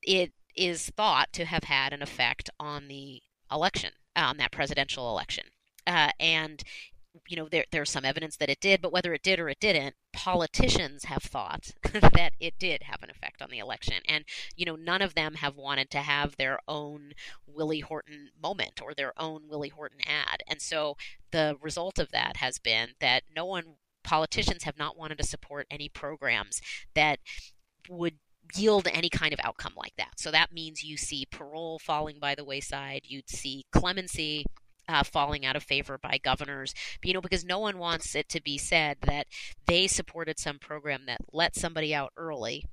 [0.03, 5.45] it is thought to have had an effect on the election, on that presidential election.
[5.87, 6.63] Uh, and
[7.27, 9.59] you know, there, there's some evidence that it did, but whether it did or it
[9.59, 13.97] didn't, politicians have thought that it did have an effect on the election.
[14.07, 17.11] And, you know, none of them have wanted to have their own
[17.45, 20.43] Willie Horton moment or their own Willie Horton ad.
[20.47, 20.95] And so
[21.31, 25.67] the result of that has been that no one, politicians have not wanted to support
[25.69, 26.61] any programs
[26.95, 27.19] that
[27.89, 28.15] would
[28.55, 30.13] yield any kind of outcome like that.
[30.17, 34.45] So that means you see parole falling by the wayside, you'd see clemency
[34.91, 36.73] uh, falling out of favor by governors,
[37.03, 39.27] you know, because no one wants it to be said that
[39.65, 42.65] they supported some program that let somebody out early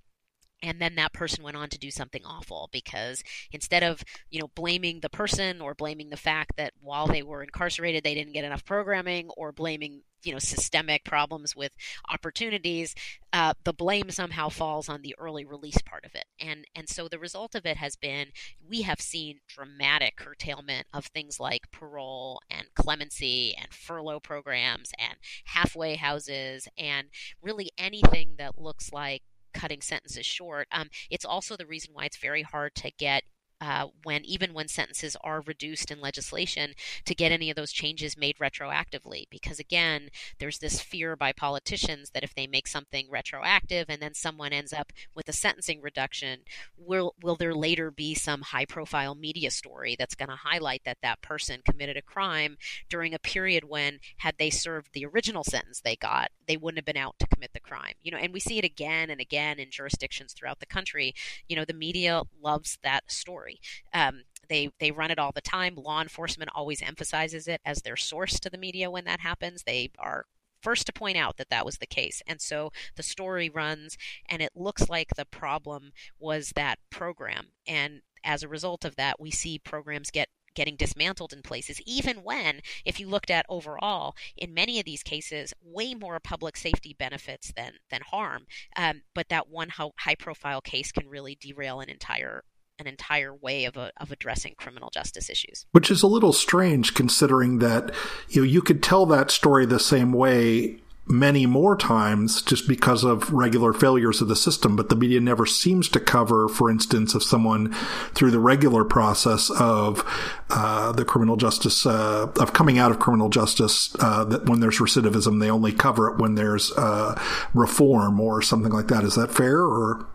[0.63, 4.49] and then that person went on to do something awful because instead of you know
[4.55, 8.45] blaming the person or blaming the fact that while they were incarcerated they didn't get
[8.45, 11.73] enough programming or blaming you know systemic problems with
[12.11, 12.95] opportunities
[13.33, 16.25] uh, the blame somehow falls on the early release part of it.
[16.41, 18.29] And and so the result of it has been
[18.67, 25.19] we have seen dramatic curtailment of things like parole and clemency and furlough programs and
[25.45, 27.09] halfway houses and
[27.43, 30.69] really anything that looks like cutting sentences short.
[30.73, 33.23] Um, it's also the reason why it's very hard to get
[33.61, 38.17] uh, when even when sentences are reduced in legislation to get any of those changes
[38.17, 39.25] made retroactively.
[39.31, 44.15] Because again there's this fear by politicians that if they make something retroactive and then
[44.15, 46.41] someone ends up with a sentencing reduction
[46.77, 50.99] will will there later be some high profile media story that's going to highlight that
[51.03, 52.57] that person committed a crime
[52.89, 56.85] during a period when had they served the original sentence they got they wouldn't have
[56.85, 57.95] been out to commit the crime?
[58.03, 61.15] You know and we see it again and again in jurisdictions throughout the country.
[61.49, 63.61] You know the media loves that story story.
[63.93, 65.75] Um, they they run it all the time.
[65.77, 69.63] Law enforcement always emphasizes it as their source to the media when that happens.
[69.63, 70.25] They are
[70.63, 72.23] first to point out that that was the case.
[72.27, 73.97] And so the story runs,
[74.29, 77.49] and it looks like the problem was that program.
[77.67, 82.17] And as a result of that, we see programs get getting dismantled in places, even
[82.25, 86.97] when, if you looked at overall, in many of these cases, way more public safety
[86.99, 88.47] benefits than than harm.
[88.77, 92.43] Um, but that one high profile case can really derail an entire
[92.79, 95.67] an entire way of, a, of addressing criminal justice issues.
[95.73, 97.93] Which is a little strange considering that
[98.29, 103.03] you know, you could tell that story the same way many more times just because
[103.03, 107.15] of regular failures of the system, but the media never seems to cover, for instance,
[107.15, 107.73] if someone
[108.15, 110.05] through the regular process of
[110.51, 114.79] uh, the criminal justice uh, of coming out of criminal justice, uh, that when there's
[114.79, 117.19] recidivism, they only cover it when there's uh,
[117.55, 119.05] reform or something like that.
[119.05, 120.07] Is that fair or?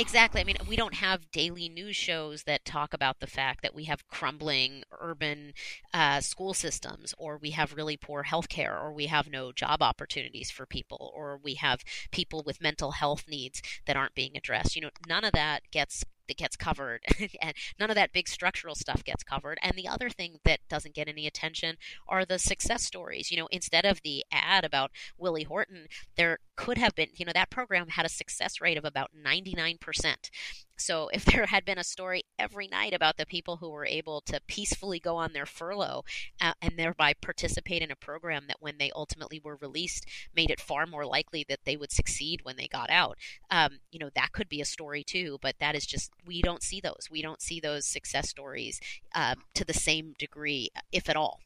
[0.00, 0.40] Exactly.
[0.40, 3.84] I mean, we don't have daily news shows that talk about the fact that we
[3.84, 5.52] have crumbling urban
[5.92, 9.82] uh, school systems, or we have really poor health care, or we have no job
[9.82, 14.74] opportunities for people, or we have people with mental health needs that aren't being addressed.
[14.74, 17.02] You know, none of that gets that gets covered,
[17.42, 19.58] and none of that big structural stuff gets covered.
[19.62, 21.76] And the other thing that doesn't get any attention
[22.08, 23.30] are the success stories.
[23.30, 27.32] You know, instead of the ad about Willie Horton, there could have been, you know,
[27.32, 30.30] that program had a success rate of about 99%.
[30.76, 34.20] So if there had been a story every night about the people who were able
[34.26, 36.04] to peacefully go on their furlough
[36.38, 40.04] uh, and thereby participate in a program that when they ultimately were released
[40.36, 43.16] made it far more likely that they would succeed when they got out,
[43.50, 45.38] um, you know, that could be a story too.
[45.40, 47.08] But that is just, we don't see those.
[47.10, 48.80] We don't see those success stories
[49.14, 51.40] um, to the same degree, if at all.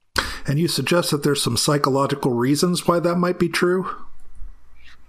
[0.44, 3.88] And you suggest that there's some psychological reasons why that might be true?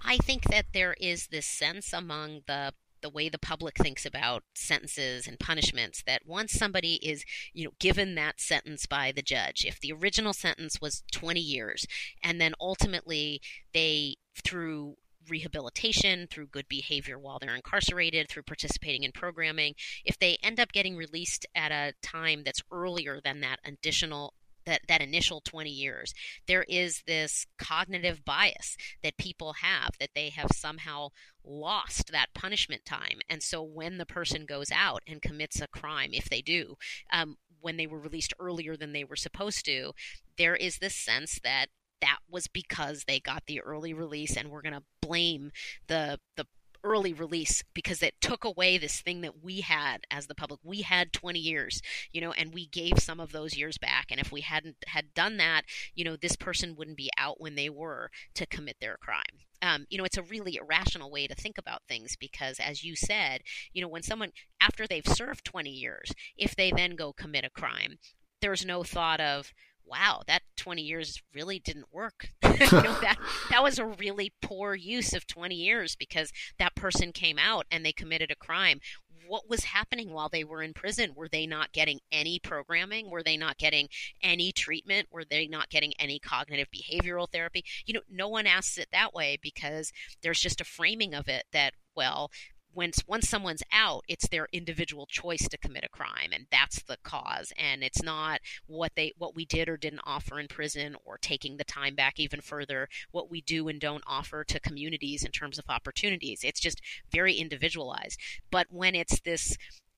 [0.06, 4.42] I think that there is this sense among the the way the public thinks about
[4.54, 9.64] sentences and punishments that once somebody is you know given that sentence by the judge
[9.64, 11.86] if the original sentence was 20 years
[12.24, 13.40] and then ultimately
[13.74, 14.96] they through
[15.28, 20.72] rehabilitation, through good behavior while they're incarcerated, through participating in programming, if they end up
[20.72, 24.34] getting released at a time that's earlier than that additional
[24.66, 26.12] that, that initial 20 years,
[26.46, 31.08] there is this cognitive bias that people have that they have somehow
[31.44, 33.20] lost that punishment time.
[33.28, 36.76] And so when the person goes out and commits a crime, if they do,
[37.12, 39.92] um, when they were released earlier than they were supposed to,
[40.36, 41.66] there is this sense that
[42.00, 45.50] that was because they got the early release and we're going to blame
[45.88, 46.46] the the
[46.86, 50.60] early release because it took away this thing that we had as the public.
[50.62, 54.06] We had 20 years, you know, and we gave some of those years back.
[54.10, 55.62] And if we hadn't had done that,
[55.94, 59.24] you know, this person wouldn't be out when they were to commit their crime.
[59.60, 62.94] Um, you know, it's a really irrational way to think about things because, as you
[62.94, 63.40] said,
[63.72, 67.50] you know, when someone, after they've served 20 years, if they then go commit a
[67.50, 67.98] crime,
[68.40, 69.52] there's no thought of,
[69.86, 72.30] wow, that 20 years really didn't work.
[72.42, 73.16] you know, that,
[73.50, 77.84] that was a really poor use of 20 years because that person came out and
[77.84, 78.80] they committed a crime.
[79.28, 81.12] What was happening while they were in prison?
[81.16, 83.10] Were they not getting any programming?
[83.10, 83.88] Were they not getting
[84.22, 85.08] any treatment?
[85.10, 87.64] Were they not getting any cognitive behavioral therapy?
[87.86, 91.44] You know, no one asks it that way because there's just a framing of it
[91.52, 92.30] that, well,
[92.76, 96.98] once once someone's out, it's their individual choice to commit a crime, and that's the
[97.02, 97.52] cause.
[97.58, 101.56] And it's not what they what we did or didn't offer in prison, or taking
[101.56, 102.88] the time back even further.
[103.10, 106.44] What we do and don't offer to communities in terms of opportunities.
[106.44, 108.20] It's just very individualized.
[108.50, 109.56] But when it's this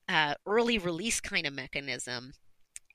[0.08, 2.32] uh, early release kind of mechanism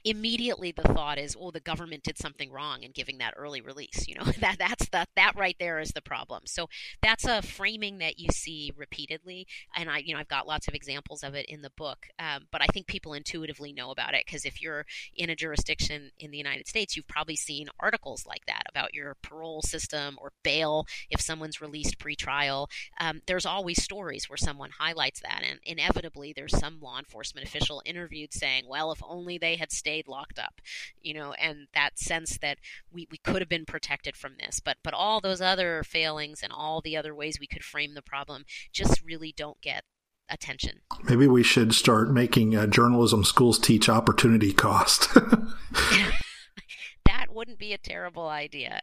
[0.06, 4.08] immediately the thought is, oh, the government did something wrong in giving that early release.
[4.08, 6.44] You know, that that's the that right there is the problem.
[6.46, 6.68] So
[7.02, 10.74] that's a framing that you see repeatedly, and I, you know, I've got lots of
[10.74, 12.08] examples of it in the book.
[12.20, 14.86] Um, but I think people intuitively know about it because if you're
[15.16, 19.16] in a jurisdiction in the United States, you've probably seen articles like that about your
[19.22, 22.68] parole system or bail if someone's released pretrial.
[23.00, 27.82] Um, there's always stories where someone highlights that, and inevitably there's some law enforcement official
[27.86, 30.62] interviewed saying, "Well, if only they had stayed." Stayed locked up,
[31.02, 32.58] you know, and that sense that
[32.92, 34.60] we, we could have been protected from this.
[34.60, 38.02] But but all those other failings and all the other ways we could frame the
[38.02, 39.84] problem just really don't get
[40.30, 40.82] attention.
[41.04, 45.14] Maybe we should start making uh, journalism schools teach opportunity cost.
[47.06, 48.82] that wouldn't be a terrible idea.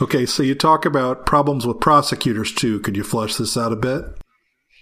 [0.00, 2.78] Okay, so you talk about problems with prosecutors too.
[2.80, 4.04] Could you flesh this out a bit?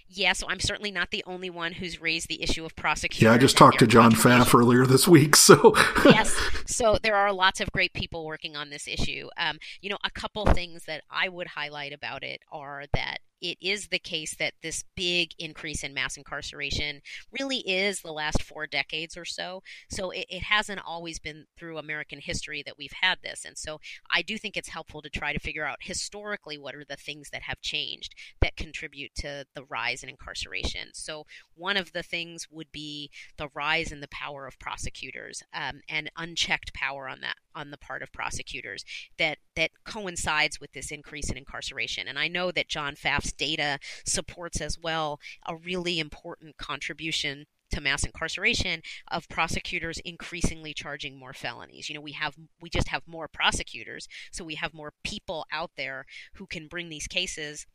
[0.08, 3.26] Yeah, so I'm certainly not the only one who's raised the issue of prosecution.
[3.26, 5.36] Yeah, I just talked to John Pfaff earlier this week.
[5.36, 6.34] So yes,
[6.66, 9.28] so there are lots of great people working on this issue.
[9.36, 13.58] Um, you know, a couple things that I would highlight about it are that it
[13.60, 18.66] is the case that this big increase in mass incarceration really is the last four
[18.66, 19.62] decades or so.
[19.90, 23.44] So it, it, hasn't always been through American history that we've had this.
[23.44, 23.80] And so
[24.12, 27.30] I do think it's helpful to try to figure out historically what are the things
[27.30, 30.90] that have changed that contribute to the rise in incarceration.
[30.92, 35.80] So one of the things would be the rise in the power of prosecutors um,
[35.88, 38.84] and unchecked power on that on the part of prosecutors
[39.18, 42.06] that that coincides with this increase in incarceration.
[42.06, 42.94] And I know that John
[43.32, 51.18] Data supports as well a really important contribution to mass incarceration of prosecutors increasingly charging
[51.18, 51.88] more felonies.
[51.88, 55.72] You know, we have we just have more prosecutors, so we have more people out
[55.76, 57.66] there who can bring these cases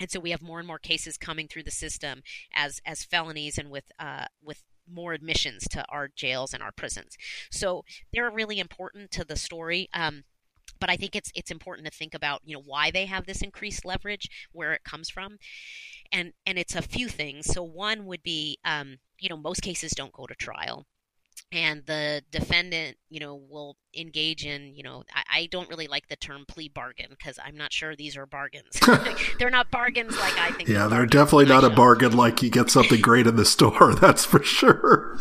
[0.00, 2.22] and so we have more and more cases coming through the system
[2.54, 7.16] as as felonies and with uh, with more admissions to our jails and our prisons.
[7.50, 9.88] So they're really important to the story.
[9.92, 10.24] Um,
[10.80, 13.42] but I think it's it's important to think about you know why they have this
[13.42, 15.38] increased leverage, where it comes from,
[16.12, 17.46] and and it's a few things.
[17.46, 20.86] So one would be um, you know most cases don't go to trial.
[21.50, 26.08] and the defendant, you know, will engage in, you know, I, I don't really like
[26.08, 28.78] the term plea bargain because I'm not sure these are bargains.
[29.38, 30.68] they're not bargains like I think.
[30.68, 33.94] Yeah, they're definitely not a bargain like you get something great in the store.
[34.00, 35.18] That's for sure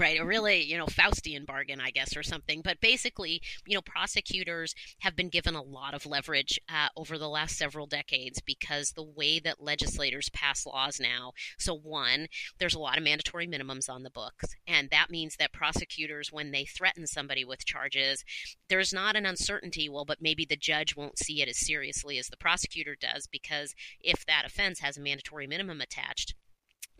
[0.00, 2.62] right a really you know faustian bargain i guess or something.
[2.62, 7.28] But basically you know prosecutors have been given a lot of leverage uh, over the
[7.28, 11.32] last several decades because the way that legislators pass laws now.
[11.58, 12.28] So one
[12.58, 16.50] there's a lot of mandatory minimums on the books and that means that prosecutors when
[16.50, 18.24] they threaten somebody with charges
[18.68, 22.28] there's not an uncertainty well but maybe the judge won't see it as seriously as
[22.28, 26.34] the prosecutor does because if that offense has a mandatory minimum attached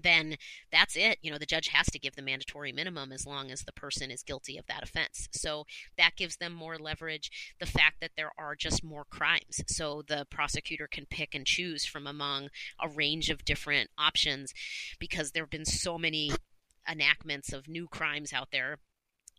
[0.02, 0.36] then
[0.72, 1.18] that's it.
[1.22, 4.10] You know, the judge has to give the mandatory minimum as long as the person
[4.10, 5.28] is guilty of that offense.
[5.32, 5.64] So
[5.98, 7.30] that gives them more leverage.
[7.58, 9.60] The fact that there are just more crimes.
[9.66, 12.48] So the prosecutor can pick and choose from among
[12.80, 14.52] a range of different options
[14.98, 16.32] because there have been so many
[16.88, 18.78] enactments of new crimes out there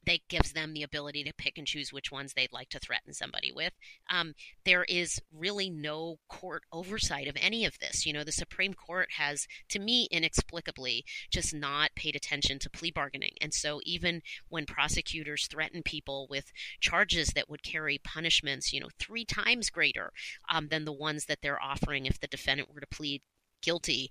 [0.05, 3.13] that gives them the ability to pick and choose which ones they'd like to threaten
[3.13, 3.73] somebody with.
[4.09, 4.33] Um,
[4.65, 8.05] there is really no court oversight of any of this.
[8.05, 12.91] You know, the Supreme Court has, to me, inexplicably, just not paid attention to plea
[12.91, 13.33] bargaining.
[13.41, 18.89] And so, even when prosecutors threaten people with charges that would carry punishments, you know,
[18.99, 20.11] three times greater
[20.49, 23.21] um, than the ones that they're offering if the defendant were to plead
[23.61, 24.09] guilty,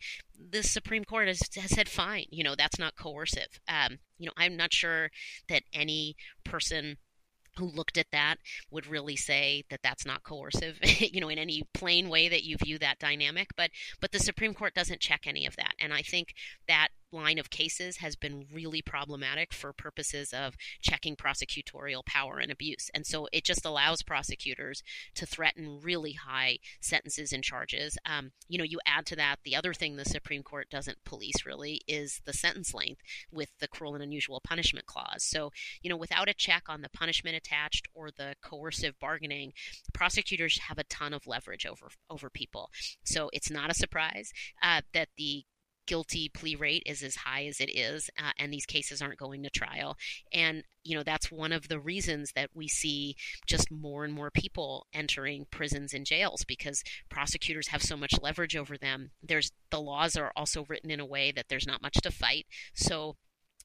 [0.50, 2.26] the Supreme Court has, has said fine.
[2.30, 3.60] You know, that's not coercive.
[3.68, 5.10] Um, you know, I'm not sure
[5.48, 6.96] that any person
[7.56, 8.36] who looked at that
[8.70, 12.56] would really say that that's not coercive you know in any plain way that you
[12.56, 13.70] view that dynamic but
[14.00, 16.28] but the supreme court doesn't check any of that and i think
[16.68, 22.50] that line of cases has been really problematic for purposes of checking prosecutorial power and
[22.50, 22.90] abuse.
[22.94, 24.82] And so it just allows prosecutors
[25.14, 27.98] to threaten really high sentences and charges.
[28.06, 31.46] Um, you know, you add to that the other thing the Supreme Court doesn't police
[31.46, 35.22] really is the sentence length with the cruel and unusual punishment clause.
[35.22, 35.50] So,
[35.82, 39.52] you know, without a check on the punishment attached or the coercive bargaining,
[39.92, 42.70] prosecutors have a ton of leverage over over people.
[43.04, 44.32] So it's not a surprise
[44.62, 45.44] uh, that the
[45.90, 49.42] guilty plea rate is as high as it is, uh, and these cases aren't going
[49.42, 49.96] to trial.
[50.32, 54.30] And you know that's one of the reasons that we see just more and more
[54.30, 59.10] people entering prisons and jails because prosecutors have so much leverage over them.
[59.20, 62.46] There's the laws are also written in a way that there's not much to fight.
[62.72, 63.16] So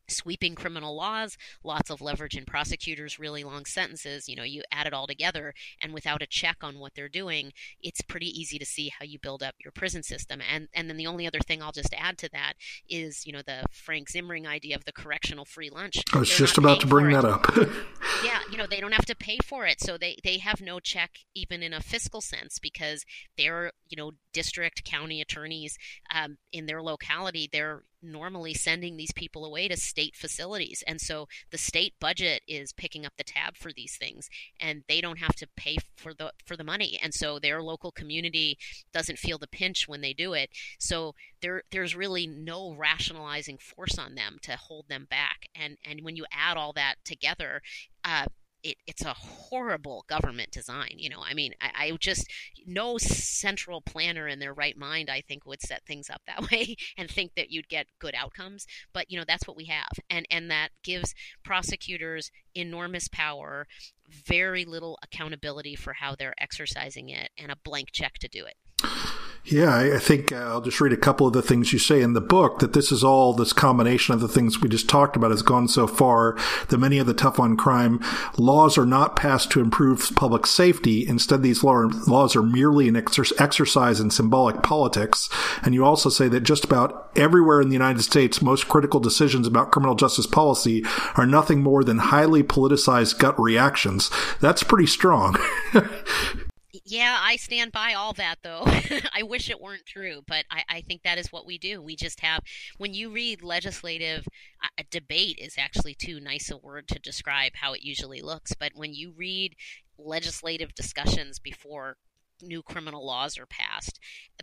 [0.07, 4.27] sweeping criminal laws, lots of leverage in prosecutors, really long sentences.
[4.27, 7.51] You know, you add it all together, and without a check on what they're doing,
[7.81, 10.41] it's pretty easy to see how you build up your prison system.
[10.53, 12.53] And and then the only other thing I'll just add to that
[12.89, 15.97] is, you know, the Frank Zimring idea of the correctional free lunch.
[16.13, 17.45] I was just about to bring that up.
[18.23, 20.79] yeah, you know, they don't have to pay for it, so they they have no
[20.79, 23.05] check even in a fiscal sense because
[23.37, 25.77] they're you know district county attorneys
[26.13, 30.83] um, in their locality they're normally sending these people away to state facilities.
[30.87, 34.29] And so the state budget is picking up the tab for these things
[34.59, 36.99] and they don't have to pay for the for the money.
[37.01, 38.57] And so their local community
[38.93, 40.49] doesn't feel the pinch when they do it.
[40.79, 45.47] So there there's really no rationalizing force on them to hold them back.
[45.55, 47.61] And and when you add all that together,
[48.03, 48.25] uh,
[48.65, 50.95] it, it's a horrible government design.
[50.97, 52.27] You know, I mean, I, I, just
[52.65, 56.75] no central planner in their right mind, I think, would set things up that way
[56.97, 58.65] and think that you'd get good outcomes.
[58.91, 61.13] But you know, that's what we have, and and that gives
[61.43, 63.67] prosecutors enormous power,
[64.09, 68.55] very little accountability for how they're exercising it, and a blank check to do it.
[69.47, 72.13] Yeah, I think uh, I'll just read a couple of the things you say in
[72.13, 75.29] the book that this is all this combination of the things we just talked about
[75.29, 76.35] has gone so far
[76.69, 77.99] that many of the tough on crime
[78.39, 81.07] laws are not passed to improve public safety.
[81.07, 85.29] Instead, these law, laws are merely an exer- exercise in symbolic politics.
[85.61, 89.45] And you also say that just about everywhere in the United States, most critical decisions
[89.45, 90.83] about criminal justice policy
[91.17, 94.09] are nothing more than highly politicized gut reactions.
[94.41, 95.37] That's pretty strong.
[96.87, 98.61] Yeah, I stand by all that, though.
[99.13, 101.81] I wish it weren't true, but I, I, think that is what we do.
[101.81, 102.41] We just have,
[102.77, 104.27] when you read legislative,
[104.63, 108.73] uh, debate is actually too nice a word to describe how it usually looks, but
[108.75, 109.55] when you read
[109.97, 111.97] legislative discussions before
[112.39, 113.99] new criminal laws are passed,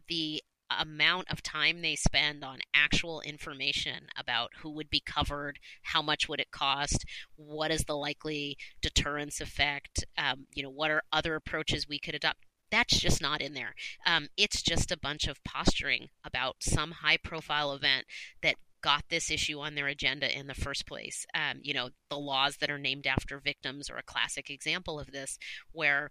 [0.08, 0.42] the
[0.80, 6.28] amount of time they spend on actual information about who would be covered, how much
[6.28, 7.04] would it cost,
[7.36, 12.14] what is the likely deterrence effect, um, you know, what are other approaches we could
[12.14, 12.38] adopt.
[12.70, 13.74] That's just not in there.
[14.06, 18.06] Um, it's just a bunch of posturing about some high profile event
[18.42, 21.24] that got this issue on their agenda in the first place.
[21.34, 25.12] Um, you know, the laws that are named after victims are a classic example of
[25.12, 25.38] this,
[25.72, 26.10] where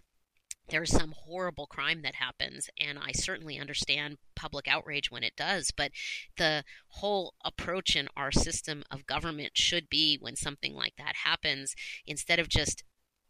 [0.68, 5.70] there's some horrible crime that happens and i certainly understand public outrage when it does
[5.76, 5.90] but
[6.36, 11.74] the whole approach in our system of government should be when something like that happens
[12.06, 12.84] instead of just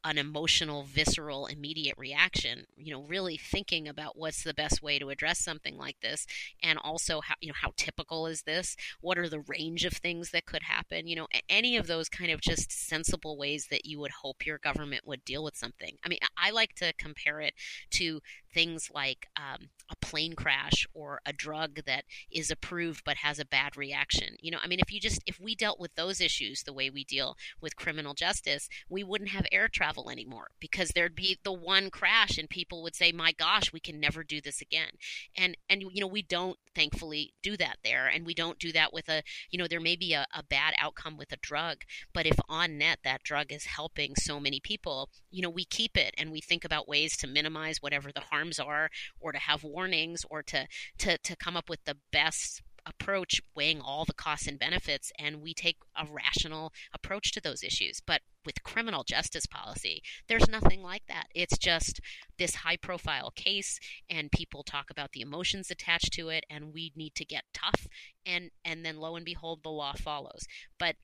[0.05, 2.65] an emotional, visceral, immediate reaction.
[2.77, 6.27] You know, really thinking about what's the best way to address something like this,
[6.63, 8.77] and also how you know how typical is this?
[9.01, 11.07] What are the range of things that could happen?
[11.07, 14.59] You know, any of those kind of just sensible ways that you would hope your
[14.59, 15.97] government would deal with something.
[16.05, 17.55] I mean, I like to compare it
[17.93, 18.21] to
[18.53, 23.45] things like um, a plane crash or a drug that is approved but has a
[23.45, 24.37] bad reaction.
[24.41, 26.91] You know, I mean, if you just if we dealt with those issues the way
[26.91, 31.53] we deal with criminal justice, we wouldn't have air travel anymore because there'd be the
[31.53, 34.91] one crash and people would say, "My gosh, we can never do this again."
[35.37, 38.93] And and you know, we don't thankfully do that there, and we don't do that
[38.93, 42.27] with a you know, there may be a, a bad outcome with a drug, but
[42.27, 46.15] if on net that drug is helping so many people, you know, we keep it
[46.19, 48.91] and we think about ways to minimize whatever the harms are
[49.21, 50.67] or to have warnings or to
[50.99, 55.41] to to come up with the best approach weighing all the costs and benefits and
[55.41, 58.01] we take a rational approach to those issues.
[58.05, 61.27] But with criminal justice policy there's nothing like that.
[61.35, 62.01] It's just
[62.39, 63.79] this high profile case
[64.11, 67.87] and people talk about the emotions attached to it and we need to get tough
[68.27, 70.47] and and then lo and behold the law follows.
[70.79, 70.97] But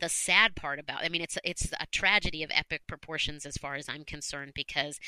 [0.00, 3.74] the sad part about I mean it's it's a tragedy of epic proportions as far
[3.74, 4.98] as I'm concerned because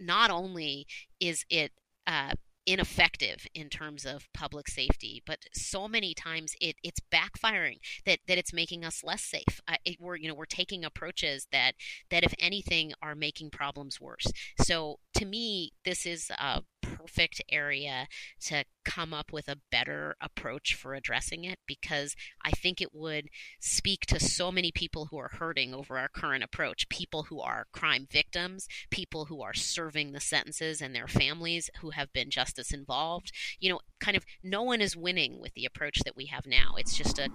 [0.00, 0.86] not only
[1.20, 1.72] is it
[2.06, 2.32] uh,
[2.68, 8.36] ineffective in terms of public safety, but so many times it, it's backfiring that, that
[8.36, 9.60] it's making us less safe.
[9.66, 11.72] Uh, it, we're you know we're taking approaches that
[12.10, 14.26] that if anything are making problems worse.
[14.62, 16.62] So to me, this is a
[16.98, 18.08] perfect area
[18.40, 23.28] to come up with a better approach for addressing it because I think it would
[23.60, 27.66] speak to so many people who are hurting over our current approach people who are
[27.72, 32.72] crime victims, people who are serving the sentences, and their families who have been justice
[32.72, 33.32] involved.
[33.60, 36.74] You know, kind of no one is winning with the approach that we have now.
[36.76, 37.30] It's just a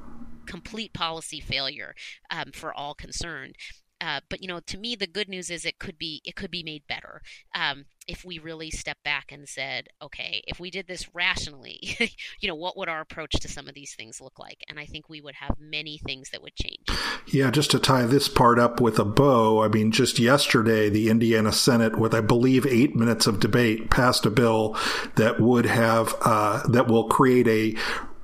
[0.45, 1.95] complete policy failure
[2.29, 3.55] um, for all concerned.
[4.03, 6.51] Uh, but you know, to me, the good news is it could be it could
[6.51, 7.21] be made better
[7.55, 11.79] um, if we really step back and said, okay, if we did this rationally,
[12.41, 14.57] you know, what would our approach to some of these things look like?
[14.67, 16.85] And I think we would have many things that would change.
[17.27, 21.09] Yeah, just to tie this part up with a bow, I mean, just yesterday, the
[21.09, 24.77] Indiana Senate, with I believe eight minutes of debate, passed a bill
[25.15, 27.79] that would have uh, that will create a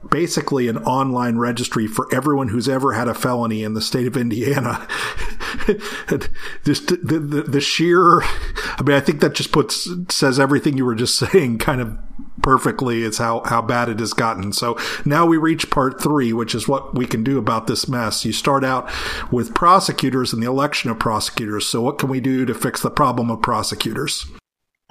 [0.10, 4.18] basically an online registry for everyone who's ever had a felony in the state of
[4.18, 4.88] Indiana.
[6.66, 10.86] just the, the, the, sheer, I mean, I think that just puts, says everything you
[10.86, 11.98] were just saying kind of
[12.42, 13.04] perfectly.
[13.04, 14.54] It's how, how bad it has gotten.
[14.54, 18.26] So now we reach part three, which is what we can do about this mess.
[18.26, 18.90] You start out
[19.32, 21.68] with prosecutors and the election of prosecutors.
[21.68, 24.26] So what can we do to fix the problem of prosecutors?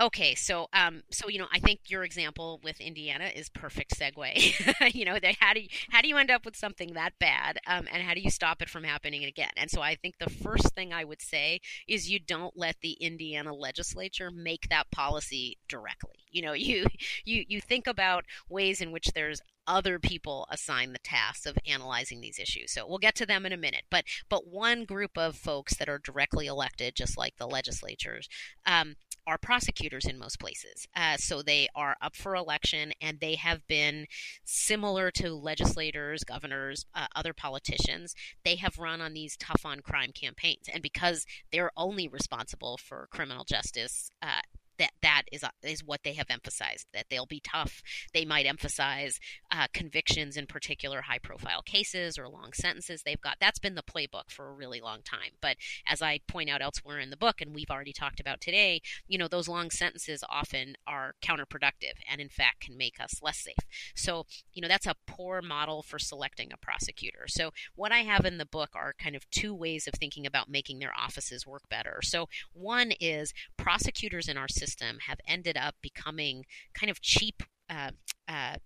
[0.00, 4.94] Okay, so um, so you know, I think your example with Indiana is perfect segue.
[4.94, 7.58] you know, they, how do you, how do you end up with something that bad,
[7.66, 9.50] um, and how do you stop it from happening again?
[9.56, 12.92] And so I think the first thing I would say is you don't let the
[12.92, 16.14] Indiana legislature make that policy directly.
[16.30, 16.86] You know, you
[17.24, 22.20] you you think about ways in which there's other people assign the tasks of analyzing
[22.20, 22.72] these issues.
[22.72, 23.82] So we'll get to them in a minute.
[23.90, 28.28] But but one group of folks that are directly elected, just like the legislatures,
[28.64, 28.94] um,
[29.28, 30.88] are prosecutors in most places.
[30.96, 34.06] Uh, so they are up for election and they have been
[34.44, 38.14] similar to legislators, governors, uh, other politicians.
[38.42, 40.66] They have run on these tough on crime campaigns.
[40.72, 44.40] And because they're only responsible for criminal justice uh,
[44.78, 47.82] that that is uh, is what they have emphasized that they'll be tough.
[48.14, 49.18] They might emphasize
[49.50, 53.36] uh, convictions in particular high profile cases or long sentences they've got.
[53.40, 55.32] That's been the playbook for a really long time.
[55.40, 55.56] But
[55.86, 59.18] as I point out elsewhere in the book, and we've already talked about today, you
[59.18, 63.54] know those long sentences often are counterproductive and in fact can make us less safe.
[63.94, 67.24] So you know that's a poor model for selecting a prosecutor.
[67.26, 70.48] So what I have in the book are kind of two ways of thinking about
[70.48, 72.00] making their offices work better.
[72.02, 76.44] So one is prosecutors in our system system have ended up becoming
[76.74, 77.42] kind of cheap.
[77.70, 77.90] Uh,
[78.26, 78.56] uh,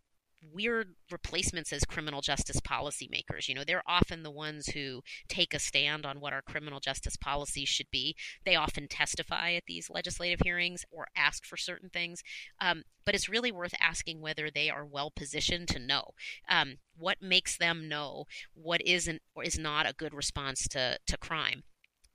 [0.53, 3.48] weird replacements as criminal justice policymakers.
[3.48, 7.16] You know, they're often the ones who take a stand on what our criminal justice
[7.16, 8.16] policies should be.
[8.44, 12.22] They often testify at these legislative hearings or ask for certain things.
[12.61, 16.11] Um, but it's really worth asking whether they are well positioned to know
[16.48, 18.24] um, what makes them know
[18.55, 21.62] what isn't or is not a good response to, to crime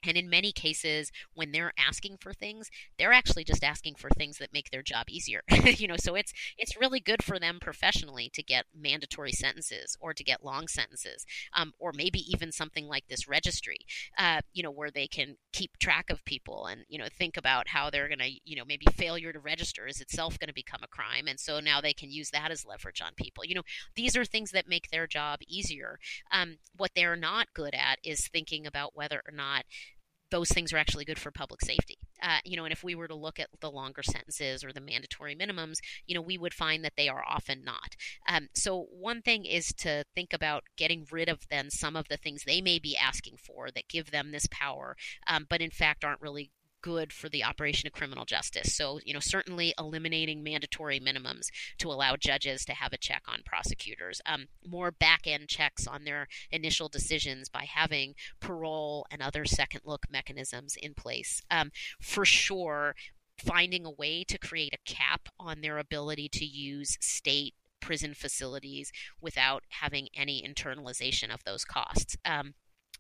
[0.03, 4.37] and in many cases, when they're asking for things, they're actually just asking for things
[4.37, 5.41] that make their job easier.
[5.49, 10.13] you know, so it's it's really good for them professionally to get mandatory sentences or
[10.13, 13.79] to get long sentences, um, or maybe even something like this registry.
[14.17, 17.69] Uh, you know, where they can keep track of people and you know think about
[17.69, 20.81] how they're going to you know maybe failure to register is itself going to become
[20.83, 23.43] a crime, and so now they can use that as leverage on people.
[23.43, 23.63] You know,
[23.95, 25.99] these are things that make their job easier.
[26.31, 29.65] Um, what they're not good at is thinking about whether or not
[30.31, 31.97] those things are actually good for public safety.
[32.21, 34.81] Uh, you know, and if we were to look at the longer sentences or the
[34.81, 37.95] mandatory minimums, you know, we would find that they are often not.
[38.27, 42.17] Um, so one thing is to think about getting rid of then some of the
[42.17, 44.95] things they may be asking for that give them this power,
[45.27, 46.51] um, but in fact aren't really
[46.87, 48.73] good for the operation of criminal justice.
[48.73, 51.47] So, you know, certainly eliminating mandatory minimums
[51.79, 56.05] to allow judges to have a check on prosecutors, um, more back end checks on
[56.05, 61.41] their initial decisions by having parole and other second look mechanisms in place.
[61.51, 62.95] Um, for sure,
[63.37, 68.93] finding a way to create a cap on their ability to use state prison facilities
[69.19, 72.15] without having any internalization of those costs.
[72.23, 72.53] Um,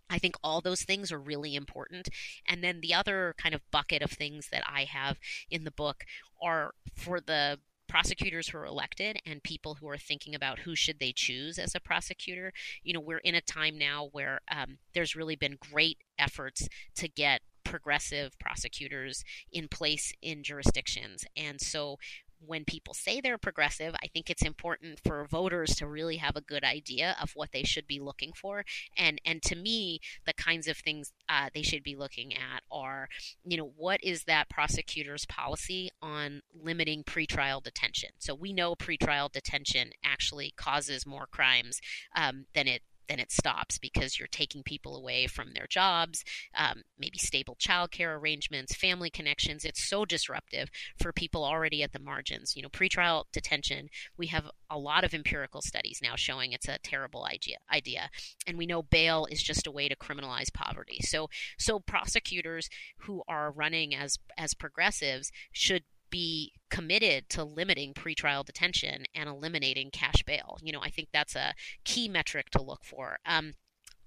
[0.09, 2.09] I think all those things are really important.
[2.47, 5.17] And then the other kind of bucket of things that I have
[5.49, 6.03] in the book
[6.41, 10.99] are for the prosecutors who are elected and people who are thinking about who should
[10.99, 12.51] they choose as a prosecutor
[12.83, 17.07] you know we're in a time now where um, there's really been great efforts to
[17.07, 21.97] get progressive prosecutors in place in jurisdictions and so
[22.45, 26.41] when people say they're progressive, I think it's important for voters to really have a
[26.41, 28.63] good idea of what they should be looking for.
[28.97, 33.09] And and to me, the kinds of things uh, they should be looking at are,
[33.43, 38.09] you know, what is that prosecutor's policy on limiting pretrial detention?
[38.19, 41.79] So we know pretrial detention actually causes more crimes
[42.15, 46.23] um, than it then it stops because you're taking people away from their jobs,
[46.55, 49.65] um, maybe stable childcare arrangements, family connections.
[49.65, 50.69] It's so disruptive
[51.01, 52.55] for people already at the margins.
[52.55, 56.79] You know, pretrial detention, we have a lot of empirical studies now showing it's a
[56.79, 58.09] terrible idea idea.
[58.45, 60.99] And we know bail is just a way to criminalize poverty.
[61.01, 68.45] So so prosecutors who are running as as progressives should be committed to limiting pretrial
[68.45, 70.57] detention and eliminating cash bail.
[70.61, 71.53] You know, I think that's a
[71.83, 73.17] key metric to look for.
[73.25, 73.53] Um,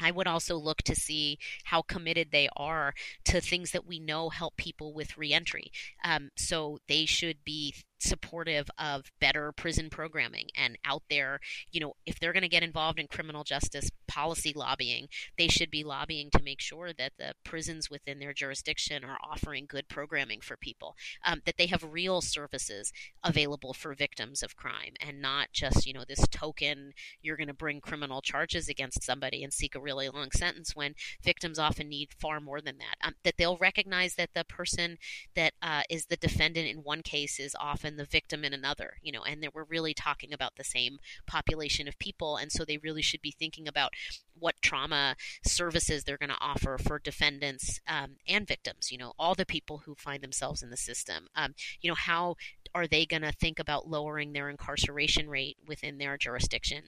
[0.03, 2.94] I would also look to see how committed they are
[3.26, 5.70] to things that we know help people with reentry.
[6.03, 11.40] Um, so they should be supportive of better prison programming and out there,
[11.70, 15.70] you know, if they're going to get involved in criminal justice policy lobbying, they should
[15.70, 20.40] be lobbying to make sure that the prisons within their jurisdiction are offering good programming
[20.40, 22.92] for people, um, that they have real services
[23.22, 26.92] available for victims of crime and not just, you know, this token
[27.22, 30.94] you're going to bring criminal charges against somebody and seek a really long sentence when
[31.22, 32.96] victims often need far more than that.
[33.07, 34.98] Um, that they'll recognize that the person
[35.34, 39.12] that uh, is the defendant in one case is often the victim in another, you
[39.12, 42.36] know, and that we're really talking about the same population of people.
[42.36, 43.93] And so they really should be thinking about
[44.38, 49.34] what trauma services they're going to offer for defendants um, and victims, you know, all
[49.34, 51.28] the people who find themselves in the system.
[51.34, 52.36] Um, you know, how
[52.74, 56.84] are they going to think about lowering their incarceration rate within their jurisdiction?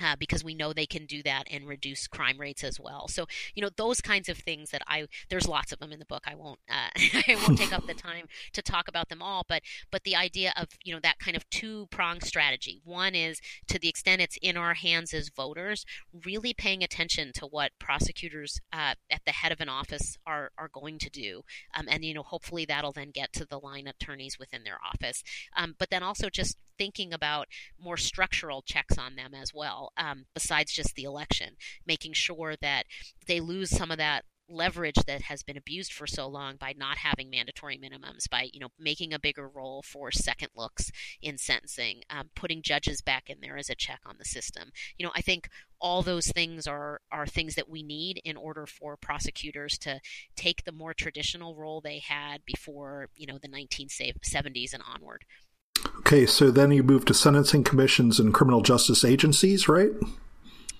[0.00, 3.08] Uh, because we know they can do that and reduce crime rates as well.
[3.08, 6.04] So you know those kinds of things that I there's lots of them in the
[6.04, 6.24] book.
[6.26, 6.90] I won't uh,
[7.28, 10.52] I won't take up the time to talk about them all, but but the idea
[10.56, 12.80] of you know that kind of two pronged strategy.
[12.84, 15.84] One is to the extent it's in our hands as voters,
[16.24, 20.68] really paying attention to what prosecutors uh, at the head of an office are are
[20.68, 21.42] going to do,
[21.74, 25.22] um, and you know hopefully that'll then get to the line attorneys within their office.
[25.56, 27.48] Um, but then also just thinking about
[27.78, 31.56] more structural checks on them as well, um, besides just the election,
[31.86, 32.84] making sure that
[33.26, 36.98] they lose some of that leverage that has been abused for so long by not
[36.98, 40.90] having mandatory minimums by you know making a bigger role for second looks
[41.22, 44.70] in sentencing um, putting judges back in there as a check on the system.
[44.98, 45.48] You know i think
[45.80, 50.00] all those things are are things that we need in order for prosecutors to
[50.36, 55.24] take the more traditional role they had before you know the 1970s and onward
[55.98, 59.90] Okay, so then you move to sentencing commissions and criminal justice agencies, right?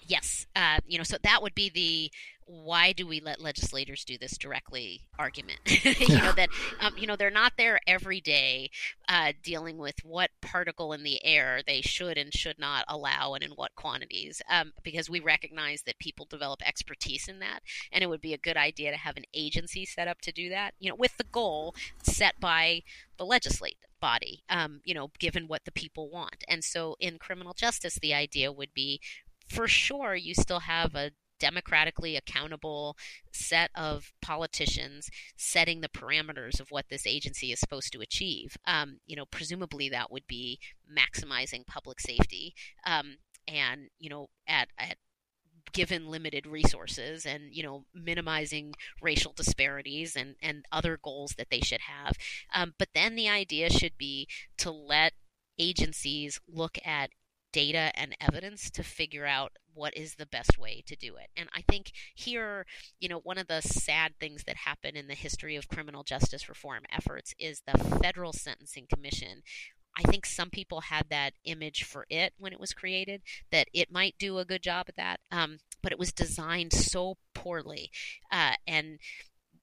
[0.07, 0.47] Yes.
[0.55, 2.11] Uh, you know, so that would be the
[2.47, 5.61] why do we let legislators do this directly argument?
[6.05, 6.49] You know that
[6.81, 8.71] um, you know they're not there every day
[9.09, 13.43] uh, dealing with what particle in the air they should and should not allow and
[13.43, 17.61] in what quantities um, because we recognize that people develop expertise in that
[17.93, 20.49] and it would be a good idea to have an agency set up to do
[20.49, 22.83] that you know with the goal set by
[23.19, 26.45] the legislative body um, you know given what the people want.
[26.49, 29.01] And so in criminal justice the idea would be
[29.49, 32.97] for sure you still have a democratically accountable
[33.33, 38.57] set of politicians setting the parameters of what this agency is supposed to achieve.
[38.67, 40.59] Um, you know, presumably that would be
[40.91, 42.55] maximizing public safety
[42.87, 43.17] um,
[43.47, 44.97] and you know at at
[45.73, 51.61] given limited resources and you know minimizing racial disparities and and other goals that they
[51.61, 52.17] should have
[52.55, 55.15] um, but then the idea should be to let
[55.59, 57.11] agencies look at
[57.55, 61.29] data and evidence to figure out what is the best way to do it.
[61.37, 62.67] And I think here,
[62.99, 66.49] you know, one of the sad things that happen in the history of criminal justice
[66.49, 69.43] reform efforts is the Federal Sentencing Commission
[69.97, 73.93] I think some people had that image for it when it was created that it
[73.93, 77.91] might do a good job at that, um, but it was designed so poorly,
[78.33, 78.99] uh, and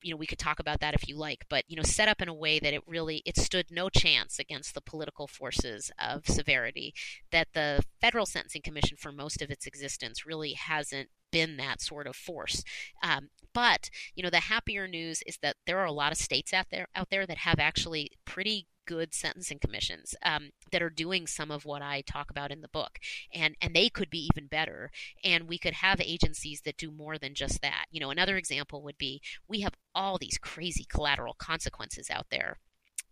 [0.01, 2.21] you know we could talk about that if you like but you know set up
[2.21, 6.25] in a way that it really it stood no chance against the political forces of
[6.25, 6.93] severity
[7.31, 12.07] that the federal sentencing commission for most of its existence really hasn't been that sort
[12.07, 12.63] of force.
[13.01, 16.53] Um, but you know the happier news is that there are a lot of states
[16.53, 21.25] out there out there that have actually pretty good sentencing commissions um, that are doing
[21.25, 22.99] some of what I talk about in the book,
[23.33, 24.91] and and they could be even better.
[25.23, 27.85] And we could have agencies that do more than just that.
[27.89, 32.57] You know, another example would be we have all these crazy collateral consequences out there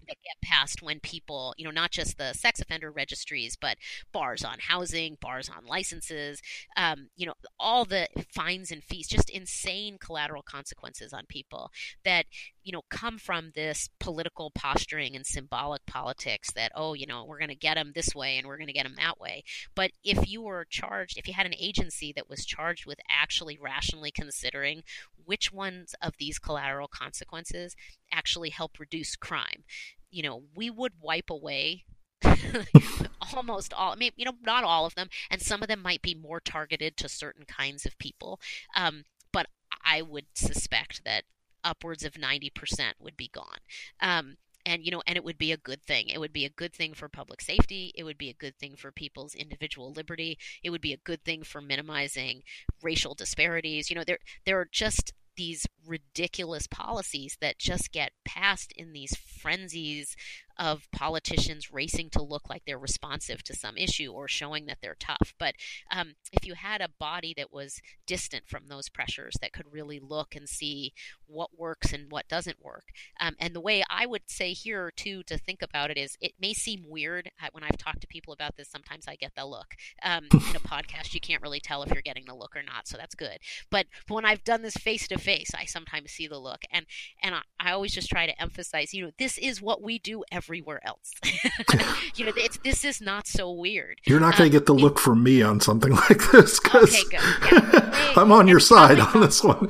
[0.10, 3.78] that get passed when people, you know, not just the sex offender registries, but
[4.12, 6.42] bars on housing, bars on licenses,
[6.76, 11.72] um, you know, all the fines and fees, just insane collateral consequences on people
[12.04, 12.26] that,
[12.70, 17.40] you know, come from this political posturing and symbolic politics that, oh, you know, we're
[17.40, 19.44] going to get them this way and we're going to get them that way.
[19.74, 23.58] But if you were charged, if you had an agency that was charged with actually
[23.60, 24.84] rationally considering
[25.26, 27.76] which ones of these collateral consequences
[28.12, 29.64] actually help reduce crime,
[30.12, 31.86] you know, we would wipe away
[33.34, 33.94] almost all.
[33.94, 36.40] I mean, you know, not all of them, and some of them might be more
[36.40, 38.40] targeted to certain kinds of people.
[38.76, 39.48] Um, but
[39.84, 41.24] I would suspect that
[41.64, 42.52] upwards of 90%
[43.00, 43.60] would be gone.
[44.02, 46.10] Um, and you know and it would be a good thing.
[46.10, 47.94] It would be a good thing for public safety.
[47.96, 50.38] It would be a good thing for people's individual liberty.
[50.64, 52.44] It would be a good thing for minimizing
[52.84, 53.90] racial disparities.
[53.90, 59.16] You know there there are just these ridiculous policies that just get passed in these
[59.16, 60.16] frenzies
[60.60, 64.98] of politicians racing to look like they're responsive to some issue or showing that they're
[65.00, 65.34] tough.
[65.40, 65.56] But
[65.92, 70.00] um, if you had a body that was distant from those pressures, that could really
[70.00, 70.94] look and see
[71.26, 72.86] what works and what doesn't work,
[73.20, 76.34] um, and the way I would say here too to think about it is, it
[76.40, 78.70] may seem weird when I've talked to people about this.
[78.70, 79.76] Sometimes I get the look.
[80.04, 82.88] Um, in a podcast, you can't really tell if you're getting the look or not,
[82.88, 83.38] so that's good.
[83.70, 86.86] But, when I've done this face to face, I sometimes see the look, and
[87.22, 90.24] and I, I always just try to emphasize, you know, this is what we do
[90.50, 91.14] everywhere else.
[92.16, 94.02] you know, it's this is not so weird.
[94.06, 97.06] You're not going to um, get the look from me on something like this because
[97.06, 98.14] okay, yeah.
[98.18, 99.68] I'm on your side on this one.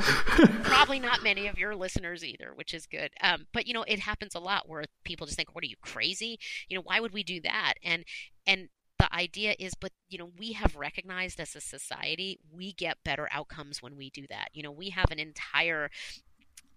[0.63, 3.11] probably not many of your listeners either, which is good.
[3.21, 5.75] Um, but you know, it happens a lot where people just think, "What are you
[5.81, 6.39] crazy?
[6.69, 8.05] You know, why would we do that?" And
[8.47, 8.69] and
[8.99, 13.29] the idea is but you know we have recognized as a society we get better
[13.31, 15.89] outcomes when we do that you know we have an entire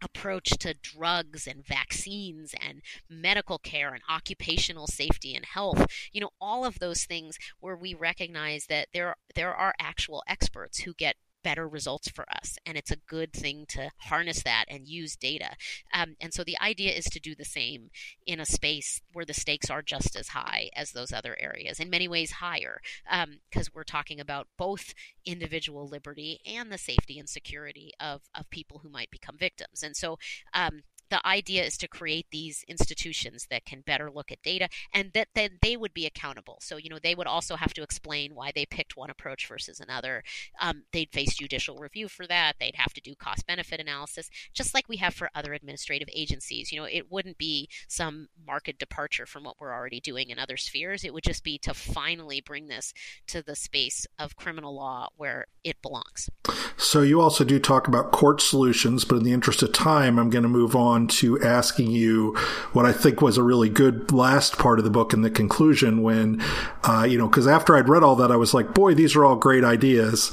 [0.03, 5.87] approach to drugs and vaccines and medical care and occupational safety and health.
[6.13, 10.81] You know all of those things where we recognize that there there are actual experts
[10.81, 12.59] who get better results for us.
[12.65, 15.51] And it's a good thing to harness that and use data.
[15.93, 17.91] Um, and so the idea is to do the same
[18.27, 21.91] in a space where the stakes are just as high as those other areas, in
[21.91, 27.29] many ways higher, because um, we're talking about both individual liberty and the safety and
[27.29, 29.83] security of, of people who might become victims.
[29.83, 30.19] And so
[30.55, 30.83] um,
[31.13, 35.29] the idea is to create these institutions that can better look at data and that
[35.35, 36.57] then they would be accountable.
[36.63, 39.79] So, you know, they would also have to explain why they picked one approach versus
[39.79, 40.25] another.
[40.59, 42.55] Um, they'd face judicial review for that.
[42.59, 46.73] They'd have to do cost benefit analysis, just like we have for other administrative agencies.
[46.73, 50.57] You know, it wouldn't be some market departure from what we're already doing in other
[50.57, 51.05] spheres.
[51.05, 52.95] It would just be to finally bring this
[53.27, 56.31] to the space of criminal law where it belongs.
[56.79, 60.31] So, you also do talk about court solutions, but in the interest of time, I'm
[60.31, 62.35] going to move on to asking you
[62.73, 66.03] what I think was a really good last part of the book in the conclusion
[66.03, 66.43] when,
[66.85, 69.25] uh, you know, because after I'd read all that, I was like, boy, these are
[69.25, 70.33] all great ideas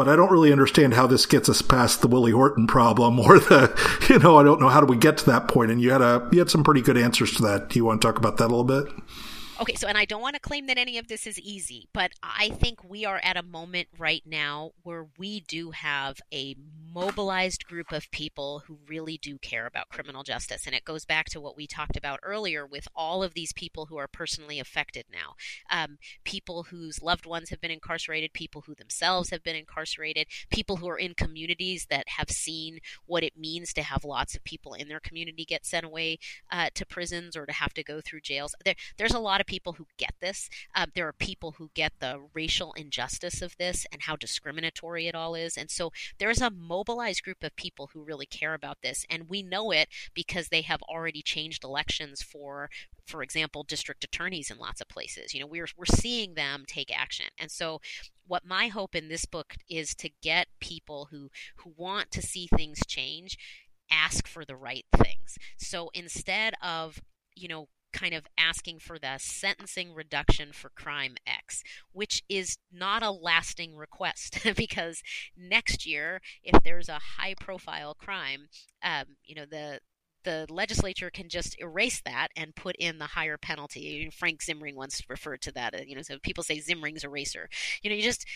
[0.00, 3.38] but I don't really understand how this gets us past the Willie Horton problem or
[3.38, 5.70] the, you know, I don't know how do we get to that point.
[5.70, 7.68] And you had a, you had some pretty good answers to that.
[7.68, 8.86] Do you want to talk about that a little bit?
[9.60, 12.12] Okay, so and I don't want to claim that any of this is easy, but
[12.22, 16.56] I think we are at a moment right now where we do have a
[16.94, 20.66] mobilized group of people who really do care about criminal justice.
[20.66, 23.86] And it goes back to what we talked about earlier with all of these people
[23.86, 25.34] who are personally affected now
[25.70, 30.76] um, people whose loved ones have been incarcerated, people who themselves have been incarcerated, people
[30.76, 34.74] who are in communities that have seen what it means to have lots of people
[34.74, 36.18] in their community get sent away
[36.50, 38.54] uh, to prisons or to have to go through jails.
[38.64, 40.48] There, there's a lot of people who get this.
[40.76, 45.16] Um, there are people who get the racial injustice of this and how discriminatory it
[45.16, 45.56] all is.
[45.56, 45.90] And so
[46.20, 49.04] there's a mobilized group of people who really care about this.
[49.10, 52.70] And we know it because they have already changed elections for
[53.06, 55.34] for example, district attorneys in lots of places.
[55.34, 57.26] You know, we're we're seeing them take action.
[57.40, 57.80] And so
[58.28, 62.46] what my hope in this book is to get people who who want to see
[62.46, 63.36] things change
[63.90, 65.36] ask for the right things.
[65.58, 67.00] So instead of,
[67.34, 71.62] you know, kind of asking for the sentencing reduction for crime X,
[71.92, 75.02] which is not a lasting request because
[75.36, 78.48] next year, if there's a high profile crime,
[78.82, 79.80] um, you know, the
[80.24, 84.10] the legislature can just erase that and put in the higher penalty.
[84.14, 85.74] Frank Zimring once referred to that.
[85.74, 87.48] Uh, you know, so people say Zimring's eraser.
[87.82, 88.26] You know, you just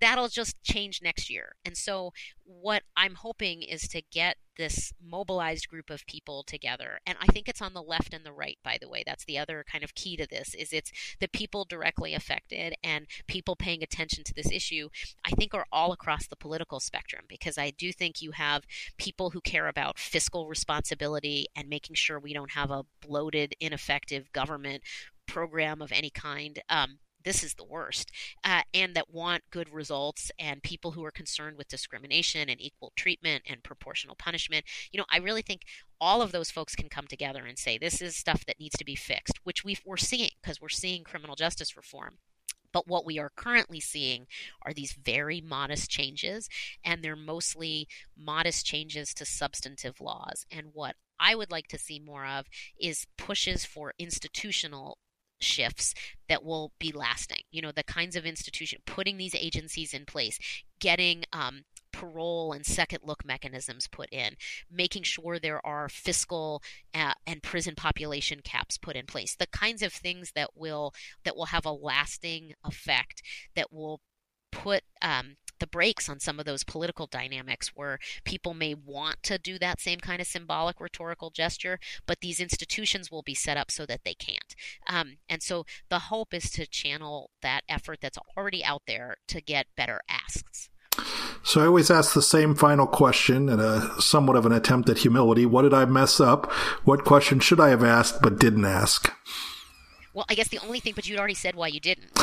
[0.00, 1.54] that'll just change next year.
[1.64, 2.12] And so,
[2.44, 7.48] what I'm hoping is to get this mobilized group of people together and i think
[7.48, 9.94] it's on the left and the right by the way that's the other kind of
[9.94, 14.50] key to this is it's the people directly affected and people paying attention to this
[14.50, 14.88] issue
[15.24, 18.64] i think are all across the political spectrum because i do think you have
[18.98, 24.32] people who care about fiscal responsibility and making sure we don't have a bloated ineffective
[24.32, 24.82] government
[25.26, 28.10] program of any kind um, this is the worst,
[28.44, 32.92] uh, and that want good results and people who are concerned with discrimination and equal
[32.96, 34.64] treatment and proportional punishment.
[34.92, 35.62] You know, I really think
[36.00, 38.84] all of those folks can come together and say this is stuff that needs to
[38.84, 42.18] be fixed, which we are seeing because we're seeing criminal justice reform.
[42.72, 44.26] But what we are currently seeing
[44.62, 46.48] are these very modest changes,
[46.84, 47.86] and they're mostly
[48.18, 50.44] modest changes to substantive laws.
[50.50, 52.46] And what I would like to see more of
[52.78, 54.98] is pushes for institutional
[55.40, 55.94] shifts
[56.28, 57.42] that will be lasting.
[57.50, 60.38] You know, the kinds of institution, putting these agencies in place,
[60.80, 61.62] getting um,
[61.92, 64.34] parole and second look mechanisms put in,
[64.70, 66.62] making sure there are fiscal
[66.92, 69.36] uh, and prison population caps put in place.
[69.36, 70.92] The kinds of things that will
[71.24, 73.22] that will have a lasting effect
[73.54, 74.00] that will
[74.50, 79.38] put um, the brakes on some of those political dynamics where people may want to
[79.38, 83.70] do that same kind of symbolic rhetorical gesture, but these institutions will be set up
[83.70, 84.54] so that they can't.
[84.88, 89.40] Um, and so the hope is to channel that effort that's already out there to
[89.40, 90.68] get better asks.
[91.42, 94.98] So I always ask the same final question in a somewhat of an attempt at
[94.98, 95.44] humility.
[95.44, 96.50] What did I mess up?
[96.84, 99.12] What question should I have asked but didn't ask?
[100.14, 102.10] Well, I guess the only thing, but you'd already said why you didn't,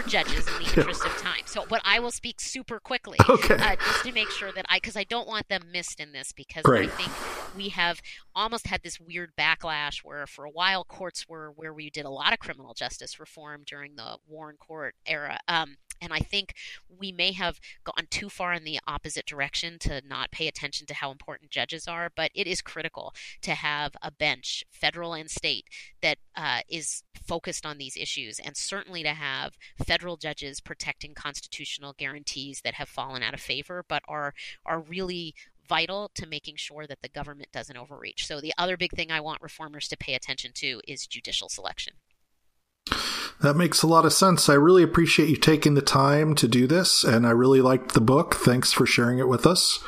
[0.00, 1.42] passed judges in the interest of time.
[1.46, 3.54] So, but I will speak super quickly, okay.
[3.54, 6.32] uh, just to make sure that I, because I don't want them missed in this,
[6.32, 6.90] because Great.
[6.90, 7.10] I think
[7.56, 8.00] we have
[8.34, 12.10] almost had this weird backlash where, for a while, courts were where we did a
[12.10, 15.38] lot of criminal justice reform during the Warren Court era.
[15.48, 16.54] Um, and I think
[16.98, 20.94] we may have gone too far in the opposite direction to not pay attention to
[20.94, 22.10] how important judges are.
[22.14, 25.66] But it is critical to have a bench, federal and state,
[26.00, 29.52] that uh, is focused on these issues, and certainly to have
[29.86, 34.34] federal judges protecting constitutional guarantees that have fallen out of favor, but are
[34.66, 35.34] are really
[35.72, 38.26] vital to making sure that the government doesn't overreach.
[38.26, 41.94] So the other big thing I want reformers to pay attention to is judicial selection.
[43.40, 44.50] That makes a lot of sense.
[44.50, 48.02] I really appreciate you taking the time to do this, and I really liked the
[48.02, 48.34] book.
[48.34, 49.82] Thanks for sharing it with us.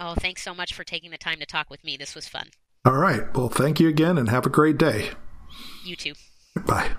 [0.00, 1.98] Oh, thanks so much for taking the time to talk with me.
[1.98, 2.48] This was fun.
[2.86, 3.22] All right.
[3.36, 5.10] Well, thank you again, and have a great day.
[5.84, 6.14] You too.
[6.66, 6.92] Bye.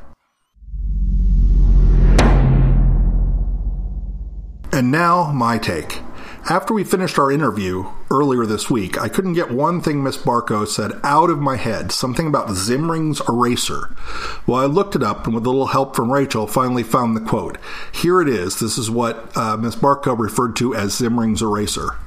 [4.71, 6.03] And now, my take.
[6.49, 10.67] After we finished our interview earlier this week, I couldn't get one thing Miss Barkow
[10.67, 13.95] said out of my head, something about Zimring's eraser.
[14.47, 17.21] Well, I looked it up and with a little help from Rachel, finally found the
[17.21, 17.59] quote.
[17.91, 18.59] Here it is.
[18.59, 21.97] This is what uh, Miss Barkow referred to as Zimring's eraser.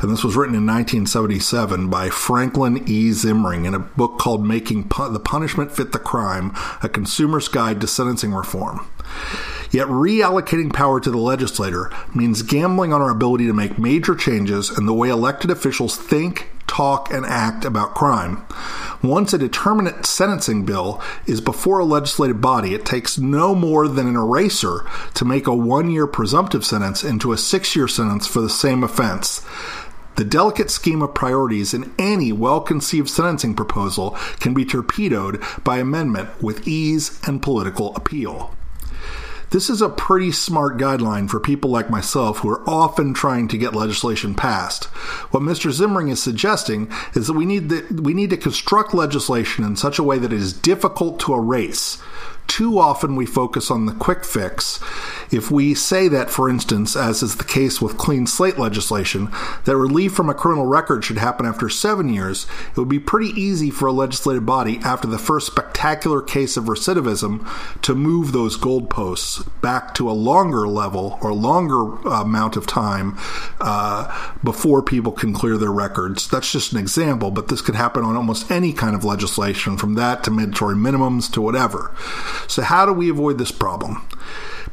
[0.00, 3.10] And this was written in 1977 by Franklin E.
[3.10, 7.86] Zimring in a book called Making the Punishment Fit the Crime, a consumer's guide to
[7.86, 8.84] sentencing reform.
[9.70, 14.76] Yet reallocating power to the legislator means gambling on our ability to make major changes
[14.76, 18.44] in the way elected officials think, talk, and act about crime.
[19.02, 24.06] Once a determinate sentencing bill is before a legislative body, it takes no more than
[24.06, 28.40] an eraser to make a one year presumptive sentence into a six year sentence for
[28.40, 29.44] the same offense.
[30.16, 35.78] The delicate scheme of priorities in any well conceived sentencing proposal can be torpedoed by
[35.78, 38.54] amendment with ease and political appeal.
[39.50, 43.58] This is a pretty smart guideline for people like myself who are often trying to
[43.58, 44.84] get legislation passed.
[45.30, 45.70] What Mr.
[45.70, 49.98] Zimring is suggesting is that we need, the, we need to construct legislation in such
[49.98, 52.02] a way that it is difficult to erase
[52.46, 54.80] too often we focus on the quick fix.
[55.30, 59.30] If we say that, for instance, as is the case with clean slate legislation,
[59.64, 63.30] that relief from a criminal record should happen after seven years, it would be pretty
[63.40, 67.46] easy for a legislative body after the first spectacular case of recidivism
[67.82, 73.18] to move those goalposts back to a longer level or longer uh, amount of time
[73.60, 76.28] uh, before people can clear their records.
[76.28, 79.94] That's just an example, but this could happen on almost any kind of legislation, from
[79.94, 81.92] that to mandatory minimums to whatever.
[82.48, 84.06] So, how do we avoid this problem?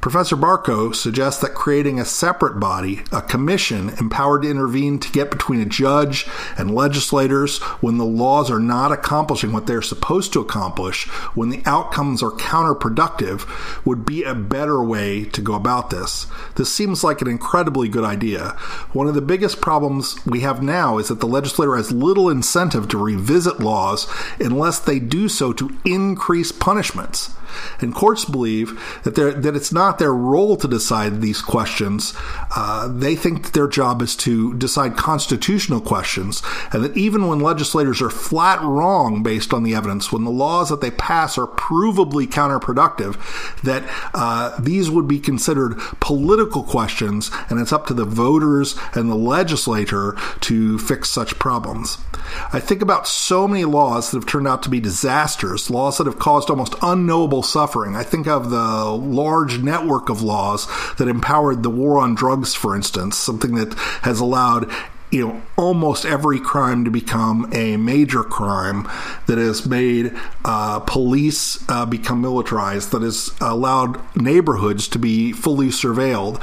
[0.04, 5.32] Professor Barkow suggests that creating a separate body, a commission empowered to intervene to get
[5.32, 10.42] between a judge and legislators when the laws are not accomplishing what they're supposed to
[10.42, 11.06] accomplish,
[11.36, 13.48] when the outcomes are counterproductive,
[13.86, 16.28] would be a better way to go about this.
[16.56, 18.58] This seems like an incredibly good idea.
[18.92, 22.90] One of the biggest problems we have now is that the legislator has little incentive
[22.90, 24.06] to revisit laws
[24.38, 27.34] unless they do so to increase punishments.
[27.80, 32.14] And courts believe that, that it's not their role to decide these questions.
[32.56, 36.42] Uh, they think their job is to decide constitutional questions,
[36.72, 40.70] and that even when legislators are flat wrong based on the evidence, when the laws
[40.70, 43.18] that they pass are provably counterproductive,
[43.62, 43.84] that
[44.14, 49.16] uh, these would be considered political questions, and it's up to the voters and the
[49.16, 51.98] legislator to fix such problems.
[52.52, 56.08] I think about so many laws that have turned out to be disasters, laws that
[56.08, 57.96] have caused almost unknowable suffering.
[57.96, 60.68] I think of the large network of laws
[60.98, 63.74] that empowered the war on drugs, for instance, something that
[64.04, 64.72] has allowed
[65.14, 68.90] you know almost every crime to become a major crime
[69.28, 70.12] that has made
[70.44, 76.42] uh, police uh, become militarized that has allowed neighborhoods to be fully surveilled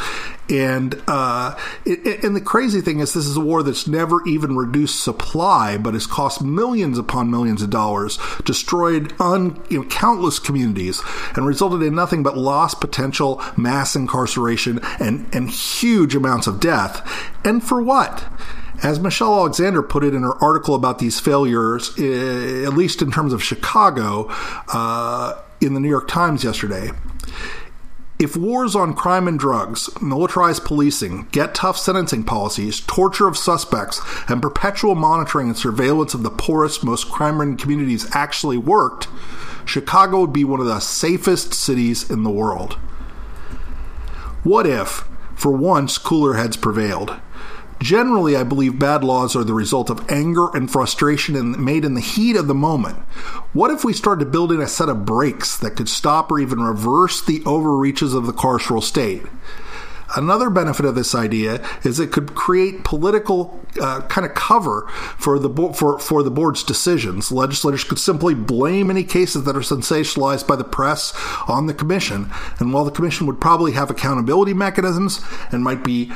[0.51, 4.57] and uh, it, and the crazy thing is, this is a war that's never even
[4.57, 10.39] reduced supply, but has cost millions upon millions of dollars, destroyed un, you know, countless
[10.39, 11.03] communities,
[11.37, 17.07] and resulted in nothing but lost potential, mass incarceration, and and huge amounts of death.
[17.45, 18.25] And for what?
[18.83, 23.13] As Michelle Alexander put it in her article about these failures, eh, at least in
[23.13, 24.29] terms of Chicago,
[24.73, 26.91] uh, in the New York Times yesterday,
[28.21, 34.03] if wars on crime and drugs, militarized policing, get tough sentencing policies, torture of suspects,
[34.29, 39.09] and perpetual monitoring and surveillance of the poorest, most crime ridden communities actually worked,
[39.65, 42.75] Chicago would be one of the safest cities in the world.
[44.43, 47.19] What if, for once, cooler heads prevailed?
[47.81, 51.95] Generally, I believe bad laws are the result of anger and frustration in, made in
[51.95, 52.99] the heat of the moment.
[53.55, 57.25] What if we started building a set of brakes that could stop or even reverse
[57.25, 59.23] the overreaches of the carceral state?
[60.17, 65.39] Another benefit of this idea is it could create political uh, kind of cover for
[65.39, 67.31] the bo- for for the board's decisions.
[67.31, 71.15] Legislators could simply blame any cases that are sensationalized by the press
[71.47, 72.29] on the commission,
[72.59, 76.13] and while the commission would probably have accountability mechanisms and might be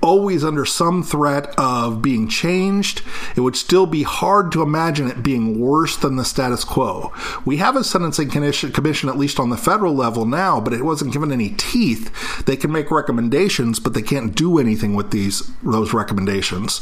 [0.00, 3.02] always under some threat of being changed,
[3.36, 7.12] it would still be hard to imagine it being worse than the status quo.
[7.44, 11.12] We have a sentencing commission, at least on the federal level now, but it wasn't
[11.12, 12.44] given any teeth.
[12.44, 16.80] They can make recommendations, but they can't do anything with these those recommendations.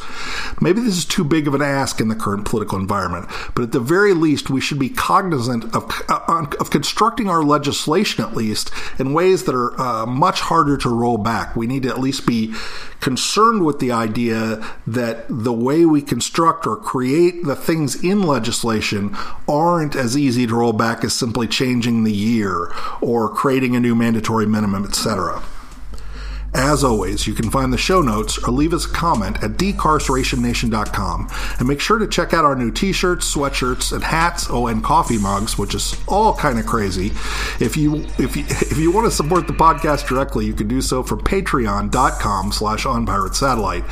[0.61, 3.73] Maybe this is too big of an ask in the current political environment, but at
[3.73, 8.71] the very least, we should be cognizant of uh, of constructing our legislation at least
[8.99, 11.57] in ways that are uh, much harder to roll back.
[11.57, 12.55] We need to at least be
[13.07, 19.17] concerned with the idea that the way we construct or create the things in legislation
[19.49, 22.69] aren't as easy to roll back as simply changing the year
[23.01, 25.41] or creating a new mandatory minimum, etc.
[26.57, 31.29] As always, you can find the show notes or leave us a comment at decarcerationnation.com.
[31.59, 34.83] And make sure to check out our new t shirts, sweatshirts, and hats, oh, and
[34.83, 37.09] coffee mugs, which is all kind of crazy.
[37.61, 40.81] If you, if you, if you want to support the podcast directly, you can do
[40.81, 43.85] so from patreon.com slash on pirate satellite.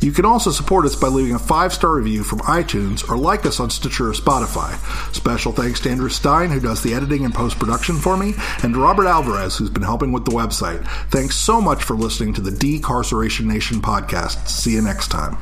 [0.00, 3.44] You can also support us by leaving a five star review from iTunes or like
[3.44, 4.78] us on Stitcher or Spotify.
[5.14, 8.32] Special thanks to Andrew Stein, who does the editing and post production for me,
[8.62, 10.86] and Robert Alvarez, who's been helping with the website.
[11.10, 14.48] Thanks so much for listening to the Decarceration Nation podcast.
[14.48, 15.36] See you next time.